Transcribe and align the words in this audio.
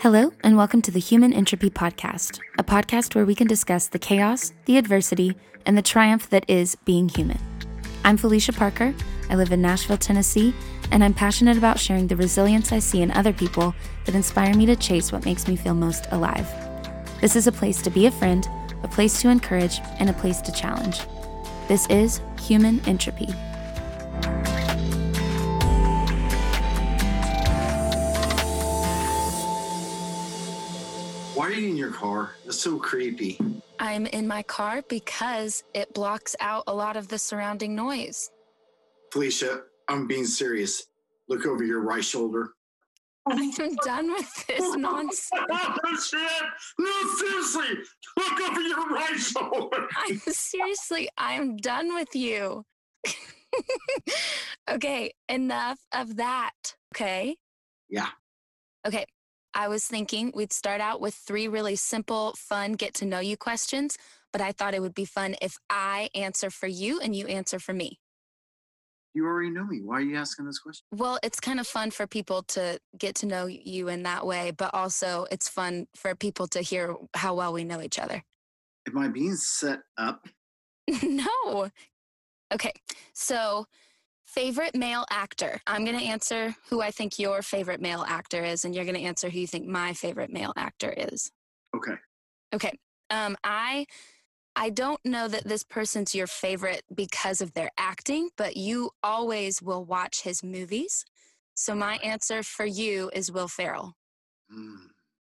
Hello, 0.00 0.32
and 0.42 0.56
welcome 0.56 0.82
to 0.82 0.90
the 0.90 1.00
Human 1.00 1.32
Entropy 1.32 1.70
Podcast, 1.70 2.38
a 2.58 2.64
podcast 2.64 3.14
where 3.14 3.24
we 3.24 3.34
can 3.34 3.46
discuss 3.46 3.88
the 3.88 3.98
chaos, 3.98 4.52
the 4.66 4.76
adversity, 4.76 5.36
and 5.64 5.76
the 5.76 5.82
triumph 5.82 6.28
that 6.30 6.44
is 6.48 6.74
being 6.84 7.08
human. 7.08 7.38
I'm 8.04 8.16
Felicia 8.16 8.52
Parker. 8.52 8.94
I 9.30 9.36
live 9.36 9.52
in 9.52 9.62
Nashville, 9.62 9.96
Tennessee, 9.96 10.54
and 10.90 11.02
I'm 11.02 11.14
passionate 11.14 11.56
about 11.56 11.78
sharing 11.78 12.06
the 12.08 12.16
resilience 12.16 12.72
I 12.72 12.78
see 12.78 13.00
in 13.00 13.10
other 13.12 13.32
people 13.32 13.74
that 14.04 14.14
inspire 14.14 14.54
me 14.54 14.66
to 14.66 14.76
chase 14.76 15.12
what 15.12 15.24
makes 15.24 15.48
me 15.48 15.56
feel 15.56 15.74
most 15.74 16.06
alive. 16.10 16.48
This 17.20 17.36
is 17.36 17.46
a 17.46 17.52
place 17.52 17.80
to 17.82 17.90
be 17.90 18.06
a 18.06 18.10
friend, 18.10 18.46
a 18.82 18.88
place 18.88 19.20
to 19.22 19.28
encourage, 19.28 19.80
and 19.98 20.10
a 20.10 20.14
place 20.14 20.40
to 20.42 20.52
challenge. 20.52 21.00
This 21.68 21.86
is 21.86 22.20
Human 22.40 22.80
Entropy. 22.86 23.28
You 31.60 31.70
in 31.70 31.76
your 31.76 31.92
car? 31.92 32.32
That's 32.44 32.58
so 32.58 32.78
creepy. 32.78 33.38
I'm 33.78 34.06
in 34.06 34.26
my 34.26 34.42
car 34.42 34.82
because 34.88 35.62
it 35.74 35.92
blocks 35.94 36.34
out 36.40 36.64
a 36.66 36.74
lot 36.74 36.96
of 36.96 37.08
the 37.08 37.18
surrounding 37.18 37.74
noise. 37.74 38.30
Felicia, 39.12 39.62
I'm 39.88 40.06
being 40.06 40.24
serious. 40.24 40.86
Look 41.28 41.46
over 41.46 41.62
your 41.62 41.80
right 41.80 42.04
shoulder. 42.04 42.52
I'm 43.28 43.50
done 43.84 44.10
with 44.12 44.46
this 44.46 44.74
nonsense. 44.76 45.30
oh, 45.50 45.96
shit! 46.10 46.42
No, 46.78 46.90
seriously! 47.16 47.84
Look 48.16 48.40
over 48.40 48.60
your 48.60 48.88
right 48.88 49.18
shoulder! 49.18 49.86
I'm 50.08 50.18
seriously, 50.18 51.08
I'm 51.18 51.56
done 51.58 51.94
with 51.94 52.14
you. 52.14 52.64
okay, 54.70 55.12
enough 55.28 55.78
of 55.92 56.16
that. 56.16 56.74
Okay. 56.94 57.36
Yeah. 57.88 58.08
Okay. 58.86 59.04
I 59.54 59.68
was 59.68 59.84
thinking 59.86 60.32
we'd 60.34 60.52
start 60.52 60.80
out 60.80 61.00
with 61.00 61.14
three 61.14 61.48
really 61.48 61.76
simple, 61.76 62.34
fun, 62.36 62.74
get 62.74 62.94
to 62.94 63.06
know 63.06 63.20
you 63.20 63.36
questions, 63.36 63.98
but 64.32 64.40
I 64.40 64.52
thought 64.52 64.74
it 64.74 64.82
would 64.82 64.94
be 64.94 65.04
fun 65.04 65.34
if 65.42 65.56
I 65.68 66.08
answer 66.14 66.50
for 66.50 66.66
you 66.66 67.00
and 67.00 67.14
you 67.14 67.26
answer 67.26 67.58
for 67.58 67.72
me. 67.72 67.98
You 69.12 69.26
already 69.26 69.50
know 69.50 69.64
me. 69.64 69.80
Why 69.82 69.96
are 69.96 70.00
you 70.02 70.16
asking 70.16 70.46
this 70.46 70.60
question? 70.60 70.84
Well, 70.92 71.18
it's 71.24 71.40
kind 71.40 71.58
of 71.58 71.66
fun 71.66 71.90
for 71.90 72.06
people 72.06 72.42
to 72.48 72.78
get 72.96 73.16
to 73.16 73.26
know 73.26 73.46
you 73.46 73.88
in 73.88 74.04
that 74.04 74.24
way, 74.24 74.52
but 74.52 74.72
also 74.72 75.26
it's 75.32 75.48
fun 75.48 75.88
for 75.96 76.14
people 76.14 76.46
to 76.48 76.60
hear 76.60 76.94
how 77.14 77.34
well 77.34 77.52
we 77.52 77.64
know 77.64 77.82
each 77.82 77.98
other. 77.98 78.22
Am 78.88 78.98
I 78.98 79.08
being 79.08 79.34
set 79.34 79.80
up? 79.98 80.28
no. 81.02 81.70
Okay. 82.52 82.72
So, 83.12 83.66
favorite 84.34 84.76
male 84.76 85.04
actor. 85.10 85.60
I'm 85.66 85.84
going 85.84 85.98
to 85.98 86.04
answer 86.04 86.54
who 86.68 86.80
I 86.80 86.90
think 86.90 87.18
your 87.18 87.42
favorite 87.42 87.80
male 87.80 88.04
actor 88.06 88.44
is, 88.44 88.64
and 88.64 88.74
you're 88.74 88.84
going 88.84 88.96
to 88.96 89.02
answer 89.02 89.28
who 89.28 89.40
you 89.40 89.46
think 89.46 89.66
my 89.66 89.92
favorite 89.92 90.32
male 90.32 90.52
actor 90.56 90.94
is. 90.96 91.30
Okay. 91.76 91.94
Okay. 92.54 92.78
Um, 93.10 93.36
I 93.42 93.86
I 94.56 94.70
don't 94.70 95.00
know 95.04 95.28
that 95.28 95.44
this 95.44 95.62
person's 95.62 96.14
your 96.14 96.26
favorite 96.26 96.82
because 96.94 97.40
of 97.40 97.54
their 97.54 97.70
acting, 97.78 98.30
but 98.36 98.56
you 98.56 98.90
always 99.02 99.62
will 99.62 99.84
watch 99.84 100.22
his 100.22 100.42
movies. 100.42 101.04
So 101.54 101.74
my 101.74 101.96
answer 101.96 102.42
for 102.42 102.66
you 102.66 103.10
is 103.12 103.30
Will 103.30 103.48
Ferrell. 103.48 103.94
Hmm. 104.50 104.86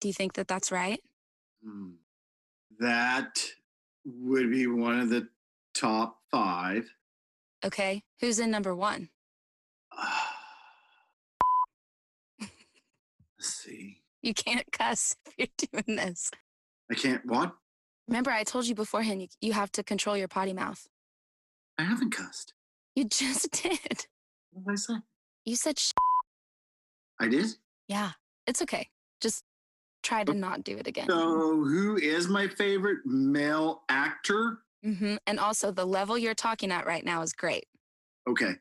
Do 0.01 0.07
you 0.07 0.13
think 0.13 0.33
that 0.33 0.47
that's 0.47 0.71
right? 0.71 0.99
Hmm. 1.63 1.91
That 2.79 3.39
would 4.05 4.49
be 4.49 4.67
one 4.67 4.99
of 4.99 5.09
the 5.09 5.27
top 5.73 6.17
five. 6.31 6.89
Okay. 7.65 8.03
Who's 8.19 8.39
in 8.39 8.51
number 8.51 8.75
one? 8.75 9.09
Let's 12.39 12.49
see. 13.39 14.01
You 14.21 14.33
can't 14.33 14.65
cuss 14.71 15.15
if 15.25 15.33
you're 15.37 15.81
doing 15.83 15.97
this. 15.97 16.31
I 16.91 16.95
can't. 16.95 17.25
What? 17.25 17.55
Remember, 18.07 18.31
I 18.31 18.43
told 18.43 18.67
you 18.67 18.75
beforehand 18.75 19.21
you, 19.21 19.27
you 19.41 19.53
have 19.53 19.71
to 19.73 19.83
control 19.83 20.17
your 20.17 20.27
potty 20.27 20.53
mouth. 20.53 20.87
I 21.77 21.83
haven't 21.83 22.11
cussed. 22.11 22.53
You 22.95 23.05
just 23.09 23.51
did. 23.51 24.05
What 24.51 24.65
did 24.65 24.71
I 24.71 24.75
say? 24.75 24.93
You 25.45 25.55
said 25.55 25.79
sh. 25.79 25.91
I 27.19 27.27
did. 27.27 27.47
Yeah, 27.87 28.11
it's 28.47 28.61
okay. 28.61 28.89
Just 29.21 29.43
try 30.03 30.23
to 30.23 30.31
oh. 30.31 30.35
not 30.35 30.63
do 30.63 30.77
it 30.77 30.87
again. 30.87 31.07
So, 31.09 31.63
who 31.63 31.97
is 31.97 32.27
my 32.27 32.47
favorite 32.47 32.99
male 33.05 33.83
actor? 33.89 34.59
Hmm 34.83 35.15
And 35.25 35.39
also, 35.39 35.71
the 35.71 35.85
level 35.85 36.17
you're 36.17 36.33
talking 36.33 36.71
at 36.71 36.85
right 36.85 37.05
now 37.05 37.21
is 37.21 37.33
great. 37.33 37.65
Okay. 38.27 38.53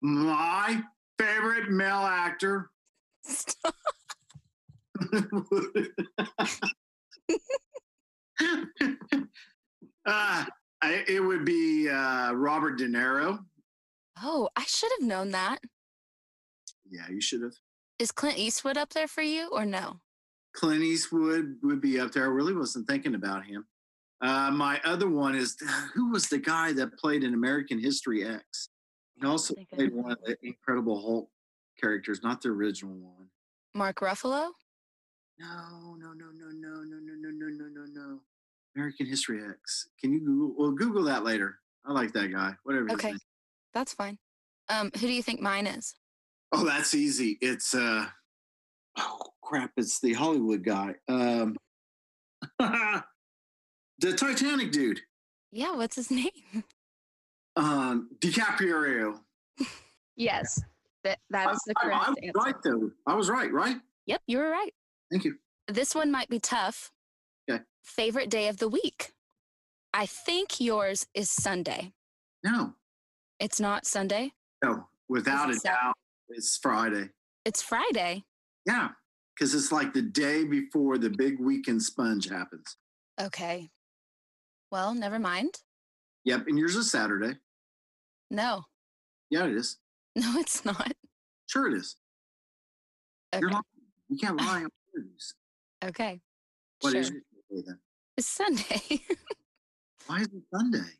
My 0.00 0.82
favorite 1.18 1.70
male 1.70 2.06
actor. 2.06 2.70
Stop. 3.22 3.74
uh, 10.06 10.44
I, 10.80 11.04
it 11.08 11.22
would 11.22 11.44
be 11.44 11.88
uh, 11.88 12.32
Robert 12.32 12.78
De 12.78 12.86
Niro. 12.86 13.40
Oh, 14.22 14.48
I 14.56 14.64
should 14.64 14.90
have 14.98 15.06
known 15.06 15.30
that. 15.30 15.58
Yeah, 16.88 17.08
you 17.10 17.20
should 17.20 17.42
have. 17.42 17.54
Is 17.98 18.12
Clint 18.12 18.38
Eastwood 18.38 18.76
up 18.76 18.90
there 18.90 19.08
for 19.08 19.22
you 19.22 19.48
or 19.52 19.64
no? 19.64 20.00
Clint 20.54 20.82
Eastwood 20.82 21.56
would 21.62 21.80
be 21.80 22.00
up 22.00 22.12
there. 22.12 22.24
I 22.24 22.28
really 22.28 22.54
wasn't 22.54 22.88
thinking 22.88 23.14
about 23.14 23.44
him. 23.44 23.66
Uh, 24.20 24.50
my 24.50 24.80
other 24.84 25.08
one 25.08 25.34
is 25.34 25.56
who 25.94 26.10
was 26.10 26.28
the 26.28 26.38
guy 26.38 26.72
that 26.72 26.98
played 26.98 27.22
in 27.22 27.34
American 27.34 27.78
History 27.78 28.24
X? 28.24 28.68
He 29.14 29.26
also 29.26 29.54
played 29.72 29.94
one 29.94 30.12
of 30.12 30.18
the 30.24 30.36
Incredible 30.42 31.00
Hulk 31.00 31.30
characters, 31.80 32.20
not 32.22 32.40
the 32.40 32.48
original 32.48 32.94
one. 32.94 33.28
Mark 33.74 34.00
Ruffalo? 34.00 34.50
No, 35.38 35.96
no, 35.98 36.12
no, 36.12 36.30
no, 36.34 36.48
no, 36.50 36.82
no, 36.82 36.98
no, 36.98 37.14
no, 37.14 37.30
no, 37.30 37.48
no, 37.48 37.64
no, 37.68 37.84
no. 37.92 38.20
American 38.74 39.06
History 39.06 39.40
X. 39.48 39.88
Can 40.00 40.12
you 40.12 40.20
Google? 40.20 40.54
Well, 40.56 40.72
Google 40.72 41.04
that 41.04 41.24
later. 41.24 41.58
I 41.84 41.92
like 41.92 42.12
that 42.12 42.32
guy. 42.32 42.54
Whatever. 42.64 42.92
Okay. 42.92 43.14
That's 43.72 43.94
fine. 43.94 44.18
Um, 44.68 44.90
who 44.94 45.06
do 45.06 45.12
you 45.12 45.22
think 45.22 45.40
mine 45.40 45.66
is? 45.66 45.94
Oh, 46.52 46.64
that's 46.64 46.94
easy. 46.94 47.38
It's 47.40 47.74
uh. 47.74 48.06
Oh 48.98 49.18
crap! 49.42 49.70
It's 49.76 50.00
the 50.00 50.12
Hollywood 50.12 50.64
guy. 50.64 50.94
Um. 51.08 51.56
The 53.98 54.12
Titanic 54.12 54.72
dude. 54.72 55.00
Yeah, 55.52 55.74
what's 55.74 55.96
his 55.96 56.10
name? 56.12 56.30
Um, 57.56 58.10
DiCaprio. 58.20 59.18
Yes. 60.16 60.60
That 61.04 61.18
that 61.30 61.52
is 61.52 61.60
the 61.66 61.74
I, 61.76 61.88
I, 61.88 61.90
I 61.90 62.04
correct 62.04 62.08
was 62.08 62.16
answer. 62.22 62.38
right 62.44 62.54
though. 62.64 62.90
I 63.06 63.14
was 63.14 63.28
right. 63.30 63.52
Right. 63.52 63.76
Yep, 64.06 64.22
you 64.26 64.38
were 64.38 64.50
right. 64.50 64.72
Thank 65.10 65.24
you. 65.24 65.36
This 65.68 65.94
one 65.94 66.10
might 66.10 66.28
be 66.28 66.38
tough. 66.40 66.90
Okay. 67.50 67.62
Favorite 67.84 68.30
day 68.30 68.48
of 68.48 68.56
the 68.58 68.68
week. 68.68 69.12
I 69.94 70.06
think 70.06 70.60
yours 70.60 71.06
is 71.14 71.30
Sunday. 71.30 71.92
No, 72.44 72.74
It's 73.40 73.58
not 73.60 73.86
Sunday. 73.86 74.32
no. 74.62 74.86
Without 75.08 75.48
a 75.48 75.54
it 75.54 75.62
doubt, 75.62 75.94
it's 76.28 76.58
Friday. 76.58 77.08
It's 77.46 77.62
Friday. 77.62 78.24
Yeah, 78.66 78.90
because 79.34 79.54
it's 79.54 79.72
like 79.72 79.94
the 79.94 80.02
day 80.02 80.44
before 80.44 80.98
the 80.98 81.08
big 81.08 81.40
weekend 81.40 81.82
sponge 81.82 82.28
happens. 82.28 82.76
Okay. 83.20 83.70
Well, 84.70 84.94
never 84.94 85.18
mind. 85.18 85.54
Yep, 86.24 86.46
and 86.48 86.58
yours 86.58 86.76
is 86.76 86.90
Saturday. 86.90 87.36
No. 88.30 88.64
Yeah, 89.30 89.44
it 89.46 89.54
is. 89.54 89.78
No, 90.16 90.32
it's 90.40 90.64
not. 90.64 90.92
Sure, 91.46 91.68
it 91.68 91.74
is. 91.74 91.94
You're 93.32 93.44
Okay. 93.44 93.52
lying. 93.54 93.62
You 94.08 94.18
can't 94.18 94.36
lie 94.40 94.64
on. 94.64 94.70
Okay. 95.84 96.20
What 96.80 96.90
sure. 96.90 97.00
is 97.00 97.10
your 97.10 97.20
day 97.50 97.62
then? 97.64 97.78
It's 98.16 98.26
Sunday. 98.26 98.82
Why 100.06 100.18
is 100.22 100.26
it 100.26 100.42
Sunday? 100.52 100.90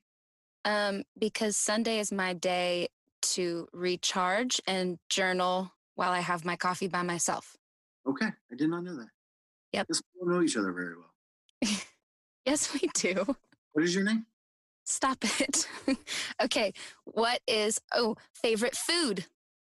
um, 0.65 1.03
because 1.19 1.57
Sunday 1.57 1.99
is 1.99 2.13
my 2.13 2.33
day 2.33 2.89
to 3.23 3.67
recharge 3.73 4.61
and 4.69 4.99
journal 5.09 5.73
while 5.97 6.13
I 6.13 6.21
have 6.21 6.45
my 6.45 6.55
coffee 6.55 6.87
by 6.87 7.03
myself. 7.03 7.57
Okay, 8.07 8.27
I 8.27 8.55
did 8.55 8.71
not 8.71 8.85
know 8.85 8.95
that. 8.99 9.09
Yep. 9.73 9.89
Guess 9.89 10.03
we 10.15 10.21
don't 10.21 10.33
know 10.37 10.43
each 10.45 10.57
other 10.57 10.71
very 10.73 10.95
well. 10.97 11.13
Yes, 12.47 12.73
we 12.73 12.89
do. 12.95 13.35
What 13.79 13.85
is 13.85 13.95
your 13.95 14.03
name? 14.03 14.27
Stop 14.87 15.19
it. 15.41 15.69
okay. 16.43 16.73
What 17.05 17.39
is, 17.47 17.81
oh, 17.95 18.17
favorite 18.35 18.75
food? 18.75 19.27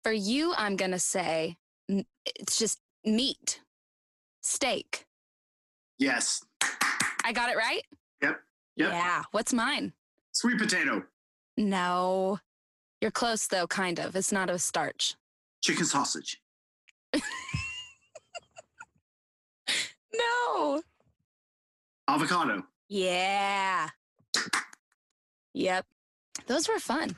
For 0.05 0.13
you, 0.13 0.55
I'm 0.57 0.77
going 0.77 0.93
to 0.93 1.01
say 1.01 1.57
it's 2.25 2.61
just 2.61 2.79
meat, 3.05 3.61
steak. 4.41 5.05
Yes. 5.99 6.45
I 7.25 7.33
got 7.33 7.51
it 7.51 7.57
right? 7.57 7.83
Yep. 8.23 8.41
Yep. 8.77 8.93
Yeah. 8.93 9.23
What's 9.33 9.53
mine? 9.53 9.95
Sweet 10.31 10.59
potato. 10.59 11.03
No. 11.57 12.39
You're 13.01 13.11
close, 13.11 13.49
though, 13.49 13.67
kind 13.67 13.99
of. 13.99 14.15
It's 14.15 14.31
not 14.31 14.49
a 14.49 14.61
starch. 14.61 15.17
Chicken 15.61 15.87
sausage. 15.87 16.41
No. 20.15 20.83
Avocado. 22.09 22.63
Yeah. 22.89 23.89
Yep. 25.55 25.87
Those 26.47 26.69
were 26.69 26.79
fun. 26.79 27.17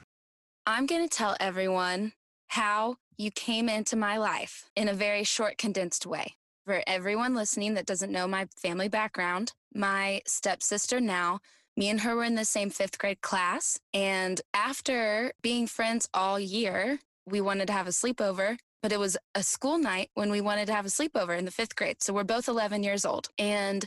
I'm 0.66 0.86
going 0.86 1.08
to 1.08 1.16
tell 1.16 1.36
everyone 1.40 2.12
how 2.48 2.96
you 3.18 3.30
came 3.30 3.68
into 3.68 3.96
my 3.96 4.16
life 4.16 4.70
in 4.76 4.88
a 4.88 4.94
very 4.94 5.24
short, 5.24 5.58
condensed 5.58 6.06
way. 6.06 6.34
for 6.64 6.82
everyone 6.86 7.34
listening 7.34 7.74
that 7.74 7.86
doesn't 7.86 8.12
know 8.12 8.28
my 8.28 8.46
family 8.56 8.88
background, 8.88 9.52
my 9.74 10.20
stepsister 10.26 11.00
now, 11.00 11.40
me 11.76 11.88
and 11.88 12.02
her 12.02 12.14
were 12.14 12.24
in 12.24 12.34
the 12.36 12.44
same 12.44 12.70
fifth 12.70 12.98
grade 12.98 13.20
class. 13.22 13.78
And 13.94 14.40
after 14.54 15.32
being 15.42 15.66
friends 15.66 16.08
all 16.14 16.38
year, 16.38 17.00
we 17.26 17.40
wanted 17.40 17.66
to 17.68 17.72
have 17.72 17.86
a 17.86 17.90
sleepover, 17.90 18.58
but 18.82 18.92
it 18.92 18.98
was 19.00 19.16
a 19.34 19.42
school 19.42 19.78
night 19.78 20.10
when 20.14 20.30
we 20.30 20.40
wanted 20.40 20.66
to 20.66 20.74
have 20.74 20.86
a 20.86 20.90
sleepover 20.90 21.36
in 21.38 21.44
the 21.44 21.50
fifth 21.50 21.74
grade. 21.76 22.02
So 22.02 22.12
we're 22.12 22.24
both 22.24 22.48
11 22.48 22.82
years 22.84 23.04
old. 23.04 23.28
And 23.38 23.86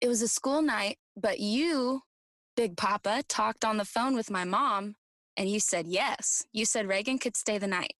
it 0.00 0.08
was 0.08 0.22
a 0.22 0.28
school 0.28 0.62
night, 0.62 0.98
but 1.16 1.40
you, 1.40 2.02
Big 2.56 2.76
Papa, 2.76 3.22
talked 3.28 3.64
on 3.64 3.76
the 3.76 3.84
phone 3.84 4.14
with 4.14 4.30
my 4.30 4.44
mom 4.44 4.94
and 5.36 5.48
you 5.48 5.60
said 5.60 5.86
yes. 5.86 6.44
You 6.52 6.64
said 6.64 6.88
Reagan 6.88 7.18
could 7.18 7.36
stay 7.36 7.58
the 7.58 7.66
night. 7.66 7.94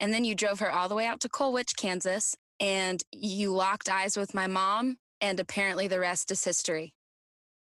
And 0.00 0.12
then 0.12 0.24
you 0.24 0.34
drove 0.34 0.58
her 0.58 0.70
all 0.70 0.88
the 0.88 0.96
way 0.96 1.06
out 1.06 1.20
to 1.20 1.28
Colwich, 1.28 1.76
Kansas, 1.76 2.34
and 2.58 3.02
you 3.12 3.52
locked 3.52 3.88
eyes 3.88 4.16
with 4.16 4.34
my 4.34 4.48
mom. 4.48 4.98
And 5.20 5.38
apparently 5.38 5.86
the 5.86 6.00
rest 6.00 6.32
is 6.32 6.42
history. 6.42 6.94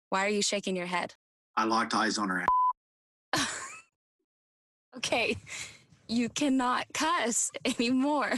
Why 0.10 0.26
are 0.26 0.30
you 0.30 0.44
shaking 0.44 0.76
your 0.76 0.86
head? 0.86 1.16
I 1.56 1.66
locked 1.66 1.96
eyes 1.96 2.20
on 2.20 2.30
her. 2.30 2.46
okay, 4.98 5.36
you 6.08 6.30
cannot 6.30 6.86
cuss 6.94 7.50
anymore. 7.66 8.34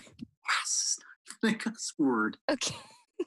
Yes, 0.48 0.98
not 1.44 1.52
a 1.52 1.56
cuss 1.56 1.94
word. 2.00 2.38
Okay. 2.50 2.78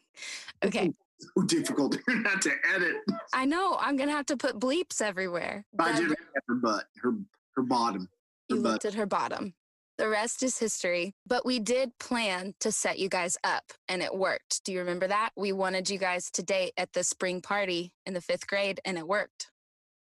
okay. 0.65 0.93
So 1.23 1.43
difficult 1.43 1.97
not 2.09 2.43
to 2.43 2.53
edit. 2.75 2.97
I 3.33 3.45
know. 3.45 3.77
I'm 3.81 3.97
gonna 3.97 4.13
have 4.13 4.27
to 4.27 4.37
put 4.37 4.59
bleeps 4.59 5.01
everywhere. 5.01 5.65
I 5.79 5.99
did 5.99 6.11
her 6.49 6.55
butt, 6.55 6.85
her 7.03 7.13
her 7.57 7.63
bottom. 7.63 8.09
Her 8.51 8.57
you 8.57 8.63
butt. 8.63 8.73
looked 8.73 8.85
at 8.85 8.95
her 8.95 9.07
bottom. 9.07 9.55
The 9.99 10.09
rest 10.09 10.43
is 10.43 10.59
history. 10.59 11.15
But 11.27 11.45
we 11.47 11.61
did 11.61 11.97
plan 11.99 12.55
to 12.61 12.73
set 12.73 12.99
you 12.99 13.09
guys 13.09 13.37
up 13.45 13.73
and 13.89 14.03
it 14.03 14.15
worked. 14.15 14.65
Do 14.65 14.73
you 14.73 14.81
remember 14.81 15.07
that? 15.07 15.31
We 15.37 15.53
wanted 15.53 15.89
you 15.91 15.99
guys 15.99 16.31
to 16.33 16.43
date 16.43 16.73
at 16.77 16.93
the 16.93 17.05
spring 17.05 17.41
party 17.41 17.93
in 18.07 18.15
the 18.15 18.21
fifth 18.21 18.47
grade 18.47 18.81
and 18.85 18.99
it 18.99 19.07
worked. 19.07 19.51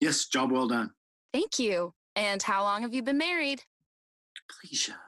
Yes, 0.00 0.26
job 0.26 0.50
well 0.52 0.69
done. 0.69 0.90
Thank 1.32 1.58
you. 1.58 1.94
And 2.16 2.43
how 2.43 2.62
long 2.64 2.82
have 2.82 2.93
you 2.93 3.02
been 3.02 3.19
married? 3.19 3.62
Please. 4.60 4.90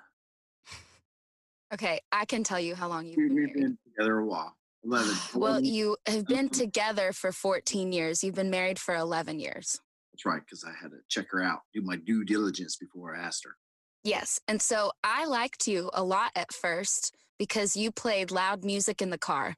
Okay, 1.73 2.01
I 2.11 2.25
can 2.25 2.43
tell 2.43 2.59
you 2.59 2.75
how 2.75 2.89
long 2.89 3.07
you've 3.07 3.15
been 3.15 3.33
We've 3.33 3.55
been 3.55 3.79
together 3.87 4.19
a 4.19 4.27
while. 4.27 4.57
11. 4.85 5.15
Well, 5.35 5.61
you 5.61 5.97
have 6.07 6.27
been 6.27 6.49
together 6.49 7.13
for 7.13 7.33
14 7.33 7.93
years. 7.93 8.25
You've 8.25 8.35
been 8.35 8.51
married 8.51 8.79
for 8.79 8.95
11 8.95 9.39
years. 9.39 9.79
That's 10.13 10.25
right, 10.25 10.41
because 10.45 10.65
I 10.65 10.73
had 10.81 10.91
to 10.91 10.99
check 11.09 11.27
her 11.31 11.43
out, 11.43 11.61
do 11.75 11.83
my 11.83 11.97
due 11.97 12.25
diligence 12.25 12.77
before 12.77 13.15
I 13.15 13.21
asked 13.21 13.45
her. 13.45 13.57
Yes. 14.05 14.41
And 14.49 14.61
so 14.61 14.93
I 15.05 15.27
liked 15.27 15.69
you 15.69 15.91
a 15.93 16.03
lot 16.03 16.33
at 16.35 16.53
first 16.53 17.15
because 17.39 17.77
you 17.77 17.91
played 17.91 18.31
loud 18.31 18.65
music 18.65 19.03
in 19.03 19.11
the 19.11 19.19
car. 19.19 19.55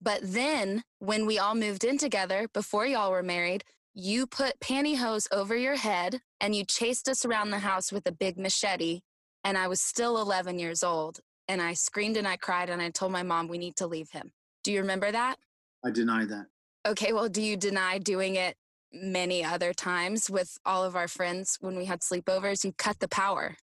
But 0.00 0.20
then 0.22 0.82
when 0.98 1.26
we 1.26 1.38
all 1.38 1.54
moved 1.54 1.84
in 1.84 1.98
together, 1.98 2.48
before 2.52 2.86
y'all 2.86 3.10
were 3.10 3.22
married, 3.22 3.64
you 3.94 4.26
put 4.26 4.58
pantyhose 4.60 5.28
over 5.30 5.56
your 5.56 5.76
head 5.76 6.20
and 6.40 6.54
you 6.54 6.64
chased 6.64 7.08
us 7.08 7.24
around 7.24 7.50
the 7.50 7.60
house 7.60 7.92
with 7.92 8.06
a 8.06 8.12
big 8.12 8.38
machete. 8.38 9.00
And 9.44 9.56
I 9.56 9.68
was 9.68 9.80
still 9.80 10.20
11 10.20 10.58
years 10.58 10.82
old. 10.82 11.20
And 11.46 11.62
I 11.62 11.74
screamed 11.74 12.16
and 12.16 12.26
I 12.26 12.36
cried 12.36 12.70
and 12.70 12.82
I 12.82 12.90
told 12.90 13.12
my 13.12 13.22
mom, 13.22 13.48
we 13.48 13.58
need 13.58 13.76
to 13.76 13.86
leave 13.86 14.10
him. 14.10 14.32
Do 14.64 14.72
you 14.72 14.80
remember 14.80 15.12
that? 15.12 15.36
I 15.84 15.90
deny 15.90 16.24
that. 16.24 16.46
Okay. 16.86 17.12
Well, 17.12 17.28
do 17.28 17.40
you 17.40 17.56
deny 17.56 17.98
doing 17.98 18.34
it 18.34 18.56
many 18.92 19.44
other 19.44 19.72
times 19.72 20.28
with 20.28 20.58
all 20.66 20.84
of 20.84 20.96
our 20.96 21.08
friends 21.08 21.58
when 21.60 21.76
we 21.76 21.84
had 21.84 22.00
sleepovers? 22.00 22.64
You 22.64 22.72
cut 22.76 22.98
the 22.98 23.08
power 23.08 23.56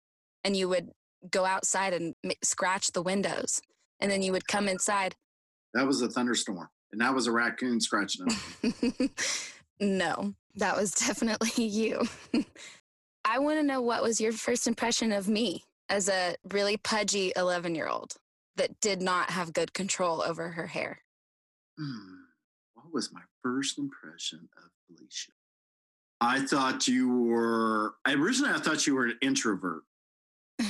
and 0.44 0.56
you 0.56 0.70
would 0.70 0.92
go 1.30 1.46
outside 1.46 1.94
and 1.94 2.16
scratch 2.44 2.92
the 2.92 3.02
windows 3.02 3.62
and 4.00 4.10
then 4.10 4.24
you 4.24 4.32
would 4.32 4.48
come 4.48 4.68
inside 4.68 5.16
that 5.74 5.86
was 5.86 6.02
a 6.02 6.10
thunderstorm 6.10 6.68
and 6.92 7.00
that 7.02 7.14
was 7.14 7.28
a 7.28 7.32
raccoon 7.32 7.80
scratching 7.80 8.26
them 8.26 9.10
no 9.80 10.34
that 10.56 10.76
was 10.76 10.92
definitely 10.96 11.64
you 11.64 12.02
i 13.26 13.38
want 13.38 13.60
to 13.60 13.64
know 13.64 13.82
what 13.82 14.02
was 14.02 14.20
your 14.20 14.32
first 14.32 14.68
impression 14.68 15.12
of 15.12 15.28
me 15.28 15.64
as 15.90 16.10
a 16.10 16.36
really 16.52 16.78
pudgy 16.78 17.32
11 17.36 17.76
year 17.76 17.88
old 17.88 18.16
that 18.56 18.80
did 18.80 19.02
not 19.02 19.30
have 19.30 19.54
good 19.54 19.74
control 19.74 20.22
over 20.22 20.50
her 20.50 20.68
hair 20.68 21.02
hmm. 21.80 22.16
what 22.74 22.94
was 22.94 23.12
my 23.12 23.22
first 23.44 23.78
impression 23.78 24.50
of 24.58 24.70
felicia 24.88 25.32
i 26.20 26.40
thought 26.40 26.88
you 26.88 27.24
were 27.24 27.96
originally 28.08 28.54
i 28.54 28.60
thought 28.60 28.86
you 28.86 28.96
were 28.96 29.06
an 29.06 29.18
introvert 29.22 29.84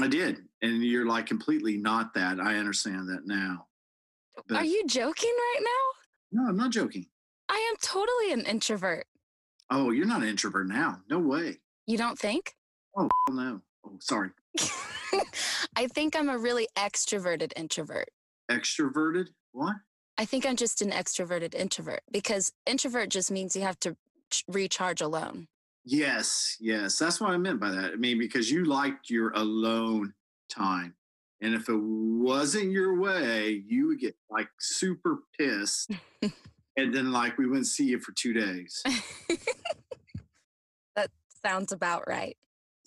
I 0.00 0.06
did. 0.06 0.44
And 0.62 0.84
you're 0.84 1.06
like 1.06 1.26
completely 1.26 1.76
not 1.76 2.14
that. 2.14 2.40
I 2.40 2.56
understand 2.56 3.08
that 3.08 3.26
now. 3.26 3.66
But, 4.46 4.58
Are 4.58 4.64
you 4.64 4.86
joking 4.86 5.32
right 5.36 5.60
now? 5.60 6.40
No, 6.42 6.48
I'm 6.48 6.56
not 6.56 6.70
joking. 6.70 7.06
I 7.48 7.68
am 7.70 7.76
totally 7.80 8.32
an 8.32 8.46
introvert. 8.46 9.06
Oh, 9.70 9.90
you're 9.90 10.06
not 10.06 10.22
an 10.22 10.28
introvert 10.28 10.68
now. 10.68 11.00
No 11.10 11.18
way. 11.18 11.58
You 11.86 11.98
don't 11.98 12.18
think? 12.18 12.54
Oh, 12.96 13.08
no. 13.30 13.60
Oh, 13.84 13.96
sorry. 14.00 14.30
I 15.76 15.86
think 15.86 16.16
I'm 16.16 16.28
a 16.28 16.38
really 16.38 16.68
extroverted 16.76 17.52
introvert. 17.56 18.08
Extroverted? 18.50 19.28
What? 19.52 19.76
I 20.16 20.24
think 20.24 20.46
I'm 20.46 20.56
just 20.56 20.82
an 20.82 20.90
extroverted 20.90 21.54
introvert 21.54 22.00
because 22.10 22.52
introvert 22.66 23.08
just 23.08 23.30
means 23.30 23.54
you 23.54 23.62
have 23.62 23.78
to 23.80 23.96
recharge 24.48 25.00
alone. 25.00 25.46
Yes, 25.84 26.56
yes. 26.60 26.98
That's 26.98 27.20
what 27.20 27.30
I 27.30 27.36
meant 27.36 27.60
by 27.60 27.70
that. 27.70 27.92
I 27.92 27.96
mean, 27.96 28.18
because 28.18 28.50
you 28.50 28.64
liked 28.64 29.08
your 29.08 29.30
alone 29.30 30.12
time. 30.50 30.94
And 31.40 31.54
if 31.54 31.68
it 31.68 31.78
wasn't 31.78 32.72
your 32.72 32.98
way, 32.98 33.62
you 33.66 33.86
would 33.86 34.00
get 34.00 34.16
like 34.28 34.48
super 34.58 35.20
pissed. 35.38 35.92
and 36.76 36.92
then, 36.92 37.12
like, 37.12 37.38
we 37.38 37.46
wouldn't 37.46 37.68
see 37.68 37.84
you 37.84 38.00
for 38.00 38.12
two 38.12 38.32
days. 38.32 38.82
that 40.96 41.10
sounds 41.44 41.72
about 41.72 42.08
right. 42.08 42.36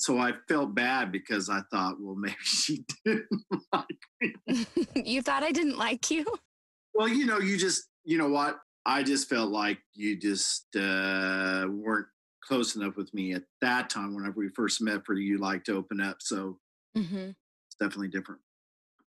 So 0.02 0.18
I 0.18 0.34
felt 0.48 0.74
bad 0.74 1.12
because 1.12 1.48
I 1.48 1.62
thought, 1.70 1.98
well, 2.00 2.16
maybe 2.16 2.36
she 2.44 2.84
didn't 3.06 3.28
like 3.74 3.86
me. 4.20 4.66
you 4.96 5.22
thought 5.22 5.44
I 5.44 5.52
didn't 5.52 5.78
like 5.78 6.10
you? 6.10 6.26
Well, 6.96 7.08
you 7.08 7.28
know, 7.28 7.40
you 7.40 7.56
just, 7.56 7.84
you 8.04 8.18
know 8.18 8.30
what? 8.30 8.58
I 8.84 9.04
just 9.04 9.30
felt 9.30 9.52
like 9.52 9.78
you 9.94 10.18
just 10.18 10.66
uh, 10.76 11.68
weren't 11.70 12.08
close 12.44 12.76
enough 12.76 12.98
with 12.98 13.14
me 13.14 13.34
at 13.34 13.44
that 13.62 13.92
time 13.92 14.16
whenever 14.16 14.40
we 14.40 14.50
first 14.50 14.82
met 14.82 15.06
for 15.06 15.14
you 15.14 15.38
like 15.38 15.64
to 15.64 15.78
open 15.78 16.02
up 16.02 16.18
so 16.20 16.58
mm-hmm. 16.98 17.30
it's 17.30 17.76
definitely 17.80 18.08
different 18.08 18.42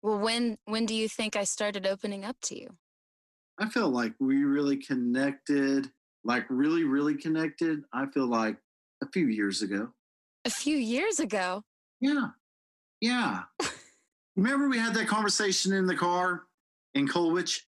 well 0.04 0.20
when 0.20 0.58
when 0.66 0.86
do 0.86 0.94
you 0.94 1.10
think 1.10 1.36
i 1.36 1.44
started 1.44 1.88
opening 1.88 2.24
up 2.24 2.38
to 2.42 2.58
you 2.58 2.70
i 3.60 3.68
feel 3.68 3.90
like 3.90 4.14
we 4.20 4.44
really 4.44 4.78
connected 4.78 5.90
like 6.24 6.46
really 6.50 6.84
really 6.84 7.16
connected 7.16 7.80
i 7.94 8.06
feel 8.14 8.28
like 8.28 8.58
a 9.04 9.08
few 9.12 9.28
years 9.28 9.64
ago 9.64 9.90
a 10.46 10.50
few 10.50 10.78
years 10.78 11.20
ago 11.20 11.64
yeah 12.00 12.28
yeah 13.02 13.44
remember 14.36 14.70
we 14.70 14.78
had 14.78 14.94
that 14.94 15.08
conversation 15.08 15.74
in 15.74 15.86
the 15.86 15.96
car 15.96 16.44
in 16.94 17.08
colwich 17.08 17.66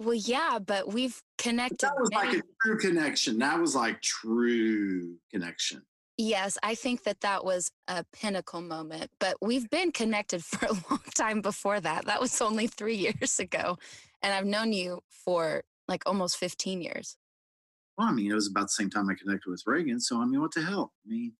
well, 0.00 0.14
yeah, 0.14 0.60
but 0.64 0.92
we've 0.92 1.20
connected. 1.38 1.80
That 1.80 1.98
was 1.98 2.08
many- 2.12 2.28
like 2.28 2.38
a 2.38 2.42
true 2.62 2.78
connection. 2.78 3.38
That 3.38 3.58
was 3.58 3.74
like 3.74 4.00
true 4.00 5.16
connection. 5.32 5.82
Yes, 6.16 6.58
I 6.62 6.74
think 6.74 7.04
that 7.04 7.20
that 7.20 7.44
was 7.44 7.70
a 7.86 8.04
pinnacle 8.12 8.60
moment, 8.60 9.10
but 9.20 9.36
we've 9.40 9.68
been 9.70 9.92
connected 9.92 10.44
for 10.44 10.66
a 10.66 10.72
long 10.90 11.02
time 11.14 11.40
before 11.40 11.80
that. 11.80 12.06
That 12.06 12.20
was 12.20 12.40
only 12.40 12.66
three 12.66 12.94
years 13.20 13.38
ago. 13.40 13.78
And 14.22 14.32
I've 14.32 14.46
known 14.46 14.72
you 14.72 15.00
for 15.08 15.62
like 15.86 16.02
almost 16.06 16.36
15 16.36 16.80
years. 16.80 17.16
Well, 17.96 18.08
I 18.08 18.12
mean, 18.12 18.30
it 18.30 18.34
was 18.34 18.48
about 18.48 18.64
the 18.64 18.68
same 18.68 18.90
time 18.90 19.08
I 19.08 19.14
connected 19.14 19.50
with 19.50 19.62
Reagan. 19.66 19.98
So, 19.98 20.20
I 20.20 20.24
mean, 20.26 20.40
what 20.40 20.54
the 20.54 20.62
hell? 20.62 20.92
I 21.04 21.08
mean, 21.08 21.32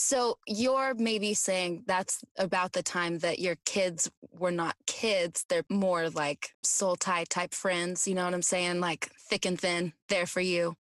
so 0.00 0.38
you're 0.46 0.94
maybe 0.94 1.34
saying 1.34 1.82
that's 1.88 2.22
about 2.38 2.72
the 2.72 2.84
time 2.84 3.18
that 3.18 3.40
your 3.40 3.56
kids 3.64 4.08
were 4.30 4.52
not 4.52 4.76
kids. 4.86 5.44
They're 5.48 5.64
more 5.68 6.08
like 6.08 6.50
soul 6.62 6.94
tie 6.94 7.24
type 7.24 7.52
friends. 7.52 8.06
You 8.06 8.14
know 8.14 8.24
what 8.24 8.32
I'm 8.32 8.40
saying? 8.40 8.78
Like 8.78 9.10
thick 9.28 9.44
and 9.44 9.60
thin, 9.60 9.92
there 10.08 10.26
for 10.26 10.40
you. 10.40 10.76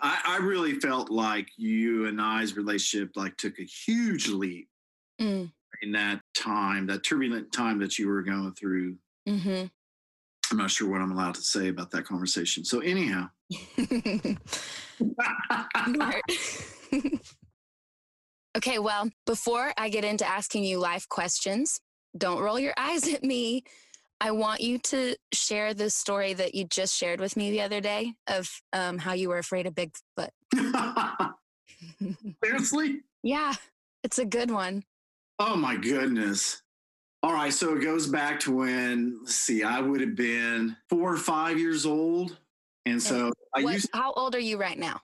I, 0.00 0.20
I 0.24 0.36
really 0.36 0.74
felt 0.74 1.10
like 1.10 1.48
you 1.56 2.06
and 2.06 2.22
I's 2.22 2.56
relationship 2.56 3.10
like 3.16 3.36
took 3.36 3.58
a 3.58 3.64
huge 3.64 4.28
leap 4.28 4.68
mm. 5.20 5.50
in 5.82 5.92
that 5.92 6.20
time, 6.32 6.86
that 6.86 7.02
turbulent 7.02 7.52
time 7.52 7.80
that 7.80 7.98
you 7.98 8.06
were 8.06 8.22
going 8.22 8.54
through. 8.54 8.98
Mm-hmm. 9.28 9.66
I'm 10.52 10.56
not 10.56 10.70
sure 10.70 10.88
what 10.88 11.00
I'm 11.00 11.10
allowed 11.10 11.34
to 11.34 11.42
say 11.42 11.70
about 11.70 11.90
that 11.90 12.04
conversation. 12.04 12.64
So 12.64 12.78
anyhow. 12.78 13.30
Okay, 18.56 18.78
well, 18.78 19.08
before 19.26 19.72
I 19.78 19.88
get 19.88 20.04
into 20.04 20.26
asking 20.26 20.64
you 20.64 20.78
life 20.78 21.08
questions, 21.08 21.80
don't 22.16 22.40
roll 22.40 22.58
your 22.58 22.74
eyes 22.78 23.12
at 23.12 23.22
me. 23.22 23.64
I 24.20 24.32
want 24.32 24.60
you 24.60 24.78
to 24.78 25.16
share 25.32 25.72
the 25.72 25.88
story 25.88 26.34
that 26.34 26.54
you 26.54 26.64
just 26.64 26.94
shared 26.94 27.20
with 27.20 27.36
me 27.36 27.50
the 27.50 27.62
other 27.62 27.80
day 27.80 28.12
of 28.26 28.50
um, 28.72 28.98
how 28.98 29.14
you 29.14 29.30
were 29.30 29.38
afraid 29.38 29.66
of 29.66 29.74
Bigfoot. 29.74 30.30
Seriously? 32.44 33.00
yeah, 33.22 33.54
it's 34.02 34.18
a 34.18 34.26
good 34.26 34.50
one. 34.50 34.84
Oh 35.38 35.56
my 35.56 35.76
goodness. 35.76 36.60
All 37.22 37.32
right, 37.32 37.52
so 37.52 37.74
it 37.76 37.80
goes 37.82 38.06
back 38.06 38.40
to 38.40 38.54
when 38.54 39.18
let's 39.20 39.34
see, 39.34 39.62
I 39.62 39.80
would 39.80 40.00
have 40.00 40.16
been 40.16 40.76
four 40.88 41.12
or 41.12 41.18
five 41.18 41.58
years 41.58 41.86
old, 41.86 42.38
and 42.86 43.02
so 43.02 43.32
I 43.54 43.60
used 43.60 43.88
how 43.92 44.12
old 44.12 44.34
are 44.34 44.40
you 44.40 44.56
right 44.56 44.78
now? 44.78 45.00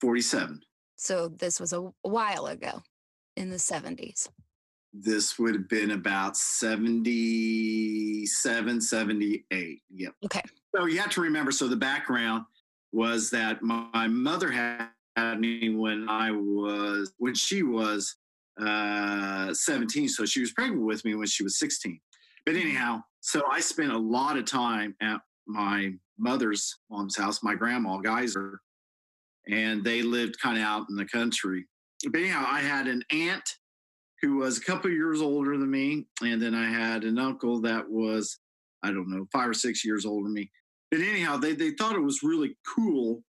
forty-seven. 0.00 0.62
So 0.98 1.28
this 1.28 1.60
was 1.60 1.72
a 1.72 1.90
while 2.02 2.46
ago 2.46 2.82
in 3.36 3.50
the 3.50 3.56
70s. 3.56 4.28
This 4.92 5.38
would 5.38 5.54
have 5.54 5.68
been 5.68 5.92
about 5.92 6.36
77, 6.36 8.80
78. 8.80 9.82
Yep. 9.90 10.12
Okay. 10.24 10.42
So 10.74 10.86
you 10.86 10.98
have 10.98 11.10
to 11.10 11.20
remember. 11.20 11.52
So 11.52 11.68
the 11.68 11.76
background 11.76 12.46
was 12.92 13.30
that 13.30 13.62
my, 13.62 14.08
mother 14.08 14.50
had 14.50 14.88
me 15.38 15.70
when 15.70 16.08
I 16.08 16.32
was 16.32 17.12
when 17.18 17.34
she 17.34 17.62
was 17.62 18.16
uh, 18.60 19.54
17. 19.54 20.08
So 20.08 20.24
she 20.24 20.40
was 20.40 20.50
pregnant 20.52 20.84
with 20.84 21.04
me 21.04 21.14
when 21.14 21.28
she 21.28 21.44
was 21.44 21.60
16. 21.60 22.00
But 22.44 22.56
anyhow, 22.56 23.04
so 23.20 23.44
I 23.48 23.60
spent 23.60 23.92
a 23.92 23.98
lot 23.98 24.36
of 24.36 24.46
time 24.46 24.96
at 25.00 25.20
my 25.46 25.92
mother's 26.18 26.76
mom's 26.90 27.16
house, 27.16 27.40
my 27.42 27.54
grandma 27.54 27.98
Geyser, 27.98 28.60
and 29.50 29.82
they 29.82 30.02
lived 30.02 30.38
kind 30.40 30.58
of 30.58 30.64
out 30.64 30.86
in 30.90 30.96
the 30.96 31.04
country. 31.06 31.66
But 32.10 32.20
anyhow, 32.20 32.46
I 32.48 32.60
had 32.60 32.86
an 32.86 33.02
aunt 33.10 33.48
who 34.22 34.36
was 34.36 34.58
a 34.58 34.62
couple 34.62 34.90
years 34.90 35.20
older 35.20 35.56
than 35.56 35.70
me, 35.70 36.06
and 36.22 36.40
then 36.40 36.54
I 36.54 36.68
had 36.68 37.04
an 37.04 37.18
uncle 37.18 37.60
that 37.62 37.88
was 37.88 38.38
I 38.82 38.88
don't 38.88 39.10
know 39.10 39.26
five 39.32 39.48
or 39.48 39.54
six 39.54 39.84
years 39.84 40.06
older 40.06 40.24
than 40.24 40.34
me. 40.34 40.50
But 40.90 41.00
anyhow, 41.00 41.36
they 41.36 41.52
they 41.52 41.72
thought 41.72 41.96
it 41.96 42.00
was 42.00 42.22
really 42.22 42.56
cool 42.66 43.22